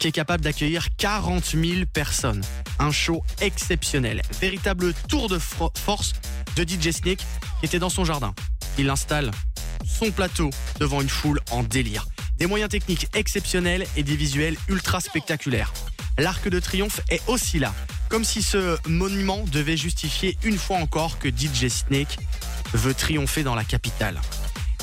qui 0.00 0.08
est 0.08 0.12
capable 0.12 0.42
d'accueillir 0.42 0.88
40 0.96 1.44
000 1.44 1.86
personnes. 1.92 2.42
Un 2.80 2.90
show 2.90 3.22
exceptionnel. 3.40 4.22
Véritable 4.40 4.92
tour 5.08 5.28
de 5.28 5.38
force 5.38 6.14
de 6.56 6.64
DJ 6.64 6.90
Snake 6.90 7.24
qui 7.60 7.66
était 7.66 7.78
dans 7.78 7.90
son 7.90 8.04
jardin. 8.04 8.34
Il 8.76 8.90
installe 8.90 9.30
son 9.84 10.10
plateau 10.10 10.50
devant 10.80 11.00
une 11.00 11.08
foule 11.08 11.40
en 11.52 11.62
délire. 11.62 12.06
Des 12.40 12.46
moyens 12.46 12.70
techniques 12.70 13.06
exceptionnels 13.14 13.84
et 13.96 14.02
des 14.02 14.16
visuels 14.16 14.56
ultra 14.68 15.00
spectaculaires. 15.00 15.74
L'Arc 16.16 16.48
de 16.48 16.58
Triomphe 16.58 17.02
est 17.10 17.20
aussi 17.26 17.58
là, 17.58 17.74
comme 18.08 18.24
si 18.24 18.42
ce 18.42 18.78
monument 18.88 19.44
devait 19.52 19.76
justifier 19.76 20.38
une 20.42 20.56
fois 20.56 20.78
encore 20.78 21.18
que 21.18 21.28
DJ 21.28 21.68
Snake 21.68 22.16
veut 22.72 22.94
triompher 22.94 23.42
dans 23.42 23.54
la 23.54 23.62
capitale. 23.62 24.18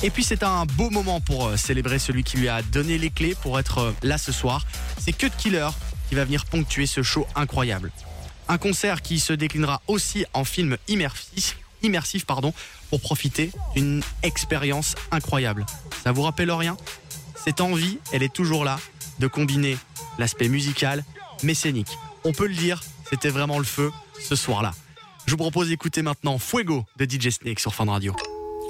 Et 0.04 0.10
puis 0.10 0.22
c'est 0.22 0.44
un 0.44 0.66
beau 0.66 0.90
moment 0.90 1.20
pour 1.20 1.48
euh, 1.48 1.56
célébrer 1.56 1.98
celui 1.98 2.22
qui 2.22 2.36
lui 2.36 2.48
a 2.48 2.62
donné 2.62 2.96
les 2.96 3.10
clés 3.10 3.34
pour 3.42 3.58
être 3.58 3.78
euh, 3.78 3.92
là 4.04 4.18
ce 4.18 4.30
soir. 4.30 4.64
C'est 4.96 5.12
Cut 5.12 5.30
Killer 5.36 5.68
qui 6.08 6.14
va 6.14 6.24
venir 6.24 6.44
ponctuer 6.44 6.86
ce 6.86 7.02
show 7.02 7.26
incroyable. 7.34 7.90
Un 8.48 8.58
concert 8.58 9.02
qui 9.02 9.18
se 9.18 9.32
déclinera 9.32 9.82
aussi 9.88 10.24
en 10.32 10.44
film 10.44 10.76
immersif, 10.86 11.56
pour 12.90 13.00
profiter 13.00 13.50
d'une 13.74 14.02
expérience 14.22 14.94
incroyable. 15.10 15.66
Ça 16.04 16.12
vous 16.12 16.22
rappelle 16.22 16.52
rien? 16.52 16.76
Cette 17.44 17.60
envie, 17.60 17.98
elle 18.12 18.22
est 18.22 18.32
toujours 18.32 18.64
là 18.64 18.78
de 19.18 19.26
combiner 19.26 19.76
l'aspect 20.18 20.48
musical 20.48 21.04
mais 21.42 21.54
scénique. 21.54 21.96
On 22.24 22.32
peut 22.32 22.46
le 22.46 22.54
dire, 22.54 22.82
c'était 23.10 23.30
vraiment 23.30 23.58
le 23.58 23.64
feu 23.64 23.90
ce 24.20 24.36
soir-là. 24.36 24.72
Je 25.26 25.32
vous 25.32 25.38
propose 25.38 25.68
d'écouter 25.68 26.02
maintenant 26.02 26.38
Fuego 26.38 26.84
de 26.96 27.04
DJ 27.04 27.30
Snake 27.30 27.60
sur 27.60 27.74
Fun 27.74 27.86
Radio. 27.86 28.14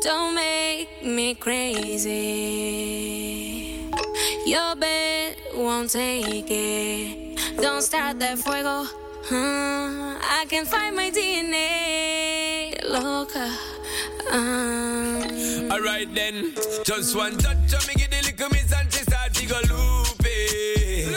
Don't 0.03 0.35
make 0.35 0.89
me 1.05 1.35
crazy. 1.35 2.19
Your 4.47 4.75
bed 4.77 5.37
won't 5.57 5.89
take 5.91 6.51
it. 6.51 7.39
Don't 7.61 7.83
start 7.83 8.19
that 8.21 8.39
fuego. 8.39 8.87
Uh, 9.31 10.17
I 10.21 10.47
can 10.49 10.65
find 10.65 10.97
my 10.97 11.11
DNA. 11.11 12.75
Loca. 12.89 13.51
Uh. 14.33 15.73
Alright 15.73 16.15
then, 16.15 16.55
just 16.85 17.15
one 17.15 17.37
touch 17.37 17.75
of 17.75 17.87
me 17.89 18.08
little 18.39 18.51
miss 18.55 18.73
and 18.73 18.93
she 18.93 19.03
start 19.03 19.33
go 19.49 19.59
loopy. 19.75 21.11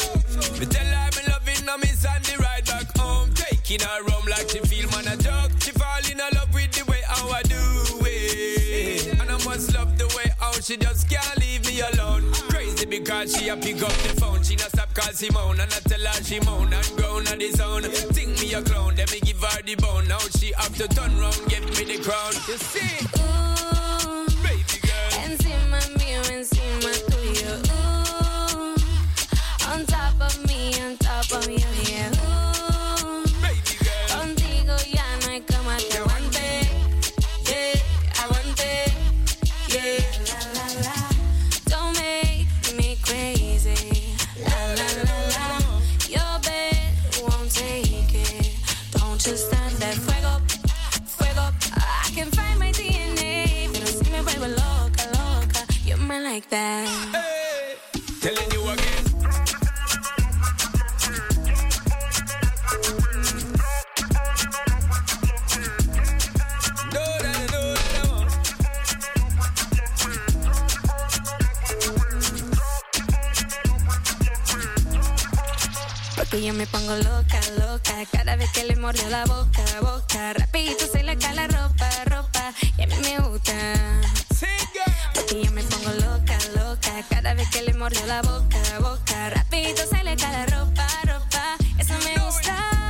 Me 0.59 0.65
tell 0.65 0.85
her 0.85 1.09
me 1.15 1.21
loving 1.29 1.67
her 1.67 1.77
miss 1.77 2.05
and 2.05 2.23
the 2.25 2.37
ride 2.39 2.65
back 2.65 2.97
home, 2.97 3.31
taking 3.33 3.79
her 3.79 4.09
home 4.09 4.25
like 4.27 4.49
she 4.49 4.59
feel 4.59 4.89
man 4.91 5.07
a 5.07 5.17
joke. 5.17 5.51
She 5.59 5.71
fall 5.71 6.01
in 6.09 6.17
love 6.17 6.53
with 6.53 6.71
the 6.71 6.83
way 6.89 7.01
how 7.05 7.29
I 7.29 7.43
do 7.43 7.61
it, 8.05 9.19
and 9.19 9.29
I 9.29 9.37
must 9.45 9.73
love 9.73 9.97
the 9.97 10.07
way 10.17 10.31
how 10.39 10.51
she 10.53 10.77
just 10.77 11.09
can't 11.09 11.37
leave 11.37 11.65
me 11.67 11.81
alone. 11.81 12.31
Crazy 12.49 12.85
because 12.85 13.35
she 13.35 13.49
a 13.49 13.57
pick 13.57 13.81
up 13.83 13.93
the 14.03 14.19
phone, 14.19 14.41
she 14.43 14.55
not 14.55 14.69
stop 14.69 14.93
call 14.93 15.13
Simone, 15.13 15.59
and 15.59 15.71
I 15.71 15.79
tell 15.89 16.01
her 16.01 16.23
she 16.23 16.39
moan 16.39 16.73
and 16.73 16.91
groan 16.97 17.27
on 17.27 17.37
the 17.37 17.51
zone. 17.51 17.83
Think 17.83 18.39
me 18.41 18.53
a 18.53 18.61
clown, 18.61 18.95
then 18.95 19.07
me 19.11 19.19
give 19.19 19.41
her 19.43 19.61
the 19.61 19.75
bone. 19.75 20.07
Now 20.07 20.19
she 20.39 20.53
have 20.57 20.75
to 20.77 20.87
turn 20.87 21.17
round, 21.19 21.39
give 21.47 21.65
me 21.77 21.95
the 21.95 22.03
crown. 22.03 22.33
You 22.47 22.57
see? 22.57 23.05
Ooh. 23.19 23.80
That. 56.51 56.85
Hey, 57.13 57.75
telling 58.19 58.51
you 58.51 58.61
again. 58.69 59.05
Porque 76.15 76.43
yo 76.45 76.53
me 76.53 76.67
pongo 76.67 76.95
loca, 76.95 77.39
loca 77.59 77.93
Cada 78.11 78.35
vez 78.35 78.49
que 78.51 78.63
le 78.63 78.75
mordió 78.77 79.09
la 79.09 79.25
boca, 79.25 79.63
boca 79.81 80.33
Rapidito 80.33 80.85
se 80.87 81.03
le 81.03 81.17
cae 81.17 81.35
la 81.35 81.47
ropa, 81.47 81.89
ropa 82.05 82.53
Y 82.77 82.83
a 82.83 82.87
mí 82.87 82.95
me 83.01 83.19
gusta 83.19 83.53
Porque 85.31 85.45
yo 85.45 85.51
me 85.53 85.63
pongo 85.63 85.91
loca, 85.91 86.37
loca. 86.57 86.91
Cada 87.09 87.33
vez 87.33 87.49
que 87.51 87.61
le 87.61 87.73
mordió 87.73 88.05
la 88.05 88.21
boca, 88.21 88.59
boca. 88.81 89.29
Rapidito 89.29 89.83
se 89.87 90.03
le 90.03 90.17
cae 90.17 90.45
ropa, 90.47 90.85
ropa. 91.05 91.55
Eso 91.79 91.93
me 92.03 92.21
gusta 92.21 92.80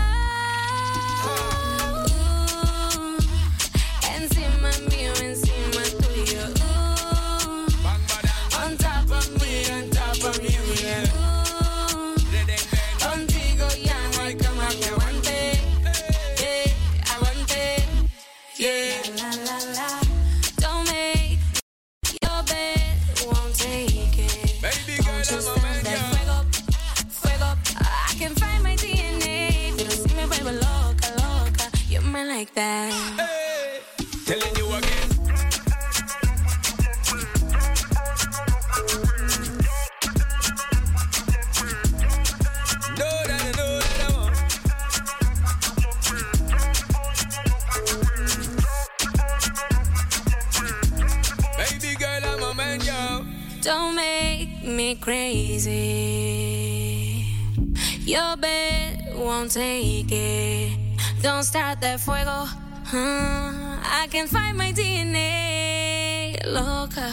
take 59.53 60.11
it. 60.11 60.77
Don't 61.21 61.43
start 61.43 61.81
that 61.81 61.99
fuego. 61.99 62.45
huh? 62.85 63.51
I 63.83 64.07
can 64.09 64.27
find 64.27 64.57
my 64.57 64.71
DNA. 64.71 66.37
Loca. 66.45 67.11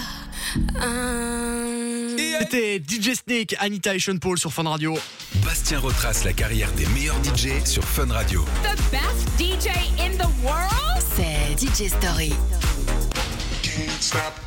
Um, 0.80 2.16
C'était 2.40 2.78
DJ 2.80 3.14
Snake, 3.14 3.56
Anita 3.58 3.94
et 3.94 3.98
Sean 3.98 4.18
Paul 4.18 4.38
sur 4.38 4.52
Fun 4.52 4.64
Radio. 4.68 4.96
Bastien 5.44 5.78
retrace 5.80 6.24
la 6.24 6.32
carrière 6.32 6.70
des 6.72 6.86
meilleurs 6.86 7.16
DJ 7.24 7.64
sur 7.64 7.84
Fun 7.84 8.06
Radio. 8.10 8.44
The 8.62 8.76
best 8.90 9.28
DJ 9.38 9.68
in 10.00 10.16
the 10.16 10.28
world? 10.42 11.02
C'est 11.16 11.58
DJ 11.58 11.88
Story. 11.90 12.32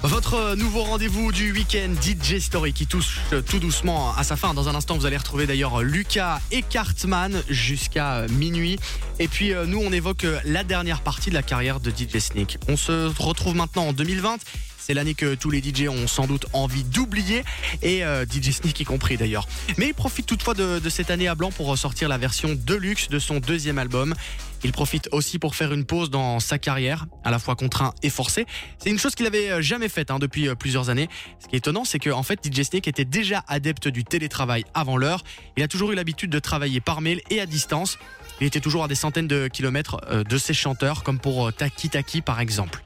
Votre 0.03 0.55
nouveau 0.55 0.83
rendez-vous 0.83 1.31
du 1.31 1.51
week-end 1.51 1.93
DJ 2.01 2.39
Story 2.39 2.73
qui 2.73 2.87
touche 2.87 3.19
euh, 3.31 3.41
tout 3.41 3.59
doucement 3.59 4.15
à 4.15 4.23
sa 4.23 4.35
fin. 4.35 4.53
Dans 4.53 4.69
un 4.69 4.75
instant, 4.75 4.97
vous 4.97 5.05
allez 5.05 5.17
retrouver 5.17 5.45
d'ailleurs 5.45 5.81
Lucas 5.81 6.39
et 6.51 6.61
Cartman 6.63 7.43
jusqu'à 7.49 8.15
euh, 8.15 8.27
minuit. 8.29 8.79
Et 9.19 9.27
puis 9.27 9.53
euh, 9.53 9.67
nous, 9.67 9.79
on 9.79 9.91
évoque 9.91 10.23
euh, 10.23 10.39
la 10.45 10.63
dernière 10.63 11.01
partie 11.01 11.29
de 11.29 11.35
la 11.35 11.43
carrière 11.43 11.79
de 11.79 11.91
DJ 11.91 12.17
Snake. 12.17 12.57
On 12.67 12.75
se 12.75 13.11
retrouve 13.21 13.55
maintenant 13.55 13.89
en 13.89 13.93
2020. 13.93 14.37
C'est 14.81 14.95
l'année 14.95 15.13
que 15.13 15.35
tous 15.35 15.51
les 15.51 15.61
DJ 15.61 15.89
ont 15.89 16.07
sans 16.07 16.25
doute 16.25 16.47
envie 16.53 16.83
d'oublier, 16.83 17.43
et 17.83 18.03
euh, 18.03 18.25
DJ 18.25 18.49
Snake 18.49 18.79
y 18.79 18.83
compris 18.83 19.15
d'ailleurs. 19.15 19.47
Mais 19.77 19.89
il 19.89 19.93
profite 19.93 20.25
toutefois 20.25 20.55
de, 20.55 20.81
cette 20.89 21.11
année 21.11 21.27
à 21.27 21.35
blanc 21.35 21.51
pour 21.51 21.67
ressortir 21.67 22.09
la 22.09 22.17
version 22.17 22.55
deluxe 22.55 23.07
de 23.07 23.19
son 23.19 23.39
deuxième 23.39 23.77
album. 23.77 24.15
Il 24.63 24.71
profite 24.71 25.07
aussi 25.11 25.37
pour 25.37 25.53
faire 25.53 25.71
une 25.71 25.85
pause 25.85 26.09
dans 26.09 26.39
sa 26.39 26.57
carrière, 26.57 27.05
à 27.23 27.29
la 27.29 27.37
fois 27.37 27.55
contraint 27.55 27.93
et 28.01 28.09
forcé. 28.09 28.47
C'est 28.79 28.89
une 28.89 28.97
chose 28.97 29.13
qu'il 29.13 29.27
avait 29.27 29.51
euh, 29.51 29.61
jamais 29.61 29.87
faite 29.87 30.09
hein, 30.09 30.17
depuis 30.17 30.47
euh, 30.47 30.55
plusieurs 30.55 30.89
années. 30.89 31.09
Ce 31.39 31.47
qui 31.47 31.55
est 31.55 31.59
étonnant, 31.59 31.85
c'est 31.85 31.99
qu'en 31.99 32.23
fait, 32.23 32.39
DJ 32.43 32.63
Snake 32.63 32.87
était 32.87 33.05
déjà 33.05 33.43
adepte 33.47 33.87
du 33.87 34.03
télétravail 34.03 34.65
avant 34.73 34.97
l'heure. 34.97 35.23
Il 35.57 35.63
a 35.63 35.67
toujours 35.67 35.91
eu 35.91 35.95
l'habitude 35.95 36.31
de 36.31 36.39
travailler 36.39 36.81
par 36.81 37.01
mail 37.01 37.21
et 37.29 37.39
à 37.39 37.45
distance. 37.45 37.99
Il 38.39 38.47
était 38.47 38.59
toujours 38.59 38.83
à 38.83 38.87
des 38.87 38.95
centaines 38.95 39.27
de 39.27 39.47
kilomètres 39.47 40.01
de 40.11 40.37
ses 40.39 40.55
chanteurs, 40.55 41.03
comme 41.03 41.19
pour 41.19 41.53
Taki 41.53 41.89
Taki 41.89 42.21
par 42.21 42.39
exemple. 42.39 42.83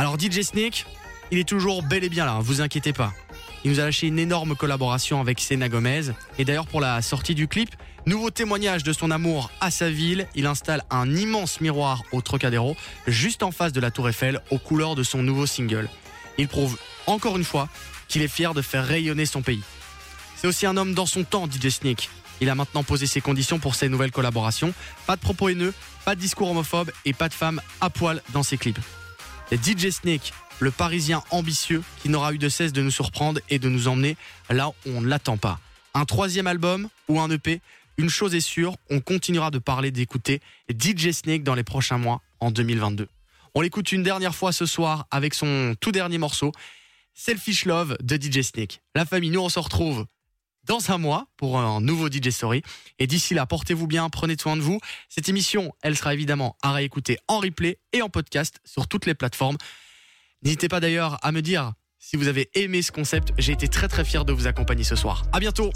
Alors 0.00 0.18
DJ 0.18 0.40
Snake, 0.40 0.86
il 1.30 1.36
est 1.36 1.46
toujours 1.46 1.82
bel 1.82 2.02
et 2.04 2.08
bien 2.08 2.24
là, 2.24 2.32
hein, 2.32 2.40
vous 2.40 2.62
inquiétez 2.62 2.94
pas. 2.94 3.12
Il 3.64 3.70
nous 3.70 3.80
a 3.80 3.84
lâché 3.84 4.06
une 4.06 4.18
énorme 4.18 4.56
collaboration 4.56 5.20
avec 5.20 5.38
Selena 5.40 5.68
Gomez. 5.68 6.12
Et 6.38 6.46
d'ailleurs 6.46 6.66
pour 6.66 6.80
la 6.80 7.02
sortie 7.02 7.34
du 7.34 7.48
clip, 7.48 7.68
nouveau 8.06 8.30
témoignage 8.30 8.82
de 8.82 8.94
son 8.94 9.10
amour 9.10 9.50
à 9.60 9.70
sa 9.70 9.90
ville, 9.90 10.26
il 10.34 10.46
installe 10.46 10.84
un 10.88 11.14
immense 11.14 11.60
miroir 11.60 12.02
au 12.12 12.22
Trocadéro, 12.22 12.78
juste 13.06 13.42
en 13.42 13.50
face 13.50 13.74
de 13.74 13.80
la 13.80 13.90
Tour 13.90 14.08
Eiffel, 14.08 14.40
aux 14.50 14.56
couleurs 14.56 14.94
de 14.94 15.02
son 15.02 15.22
nouveau 15.22 15.44
single. 15.44 15.90
Il 16.38 16.48
prouve 16.48 16.78
encore 17.06 17.36
une 17.36 17.44
fois 17.44 17.68
qu'il 18.08 18.22
est 18.22 18.28
fier 18.28 18.54
de 18.54 18.62
faire 18.62 18.86
rayonner 18.86 19.26
son 19.26 19.42
pays. 19.42 19.60
C'est 20.34 20.46
aussi 20.46 20.64
un 20.64 20.78
homme 20.78 20.94
dans 20.94 21.04
son 21.04 21.24
temps, 21.24 21.46
DJ 21.46 21.68
Snake. 21.68 22.08
Il 22.40 22.48
a 22.48 22.54
maintenant 22.54 22.84
posé 22.84 23.06
ses 23.06 23.20
conditions 23.20 23.58
pour 23.58 23.74
ses 23.74 23.90
nouvelles 23.90 24.12
collaborations. 24.12 24.72
Pas 25.06 25.16
de 25.16 25.20
propos 25.20 25.50
haineux, 25.50 25.74
pas 26.06 26.14
de 26.14 26.20
discours 26.20 26.50
homophobes 26.50 26.90
et 27.04 27.12
pas 27.12 27.28
de 27.28 27.34
femmes 27.34 27.60
à 27.82 27.90
poil 27.90 28.22
dans 28.32 28.42
ses 28.42 28.56
clips. 28.56 28.80
DJ 29.56 29.90
Snake, 29.90 30.32
le 30.60 30.70
parisien 30.70 31.22
ambitieux 31.30 31.82
qui 32.02 32.08
n'aura 32.08 32.32
eu 32.32 32.38
de 32.38 32.48
cesse 32.48 32.72
de 32.72 32.82
nous 32.82 32.90
surprendre 32.90 33.40
et 33.48 33.58
de 33.58 33.68
nous 33.68 33.88
emmener 33.88 34.16
là 34.48 34.68
où 34.68 34.72
on 34.86 35.00
ne 35.00 35.08
l'attend 35.08 35.36
pas. 35.36 35.58
Un 35.94 36.04
troisième 36.04 36.46
album 36.46 36.88
ou 37.08 37.20
un 37.20 37.28
EP, 37.30 37.60
une 37.96 38.08
chose 38.08 38.34
est 38.34 38.40
sûre, 38.40 38.76
on 38.90 39.00
continuera 39.00 39.50
de 39.50 39.58
parler, 39.58 39.90
d'écouter 39.90 40.40
DJ 40.70 41.10
Snake 41.10 41.42
dans 41.42 41.54
les 41.54 41.64
prochains 41.64 41.98
mois 41.98 42.20
en 42.38 42.50
2022. 42.50 43.08
On 43.54 43.60
l'écoute 43.60 43.90
une 43.90 44.04
dernière 44.04 44.34
fois 44.34 44.52
ce 44.52 44.66
soir 44.66 45.06
avec 45.10 45.34
son 45.34 45.74
tout 45.80 45.90
dernier 45.90 46.18
morceau, 46.18 46.52
Selfish 47.14 47.64
Love 47.64 47.96
de 48.00 48.16
DJ 48.16 48.42
Snake. 48.42 48.80
La 48.94 49.04
famille, 49.04 49.30
nous 49.30 49.40
on 49.40 49.48
se 49.48 49.58
retrouve 49.58 50.06
dans 50.64 50.90
un 50.90 50.98
mois 50.98 51.26
pour 51.36 51.58
un 51.58 51.80
nouveau 51.80 52.08
DJ 52.08 52.30
Story. 52.30 52.62
Et 52.98 53.06
d'ici 53.06 53.34
là, 53.34 53.46
portez-vous 53.46 53.86
bien, 53.86 54.08
prenez 54.08 54.36
soin 54.38 54.56
de 54.56 54.62
vous. 54.62 54.80
Cette 55.08 55.28
émission, 55.28 55.72
elle 55.82 55.96
sera 55.96 56.14
évidemment 56.14 56.56
à 56.62 56.72
réécouter 56.72 57.18
en 57.28 57.38
replay 57.38 57.78
et 57.92 58.02
en 58.02 58.08
podcast 58.08 58.60
sur 58.64 58.88
toutes 58.88 59.06
les 59.06 59.14
plateformes. 59.14 59.56
N'hésitez 60.42 60.68
pas 60.68 60.80
d'ailleurs 60.80 61.18
à 61.22 61.32
me 61.32 61.42
dire 61.42 61.72
si 61.98 62.16
vous 62.16 62.28
avez 62.28 62.50
aimé 62.54 62.82
ce 62.82 62.92
concept. 62.92 63.32
J'ai 63.38 63.52
été 63.52 63.68
très 63.68 63.88
très 63.88 64.04
fier 64.04 64.24
de 64.24 64.32
vous 64.32 64.46
accompagner 64.46 64.84
ce 64.84 64.96
soir. 64.96 65.24
À 65.32 65.40
bientôt. 65.40 65.70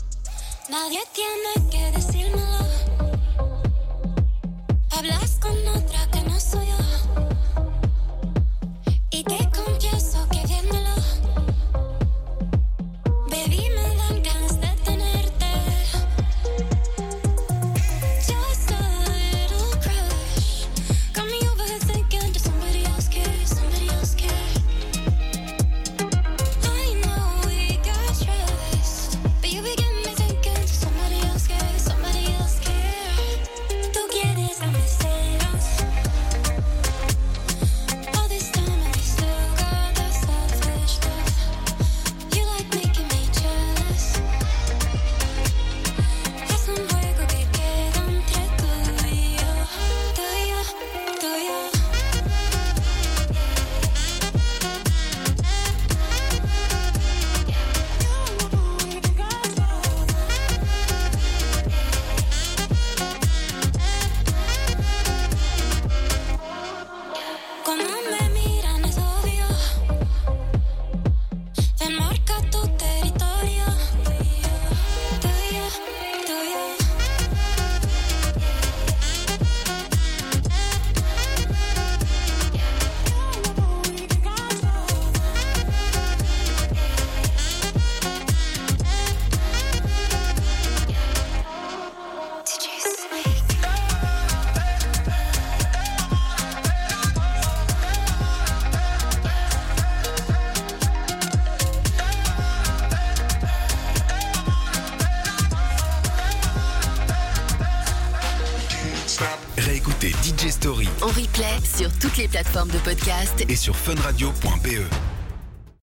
Les 112.16 112.28
plateformes 112.28 112.70
de 112.70 112.78
podcast 112.78 113.44
et 113.48 113.56
sur 113.56 113.74
funradio.be. 113.76 115.03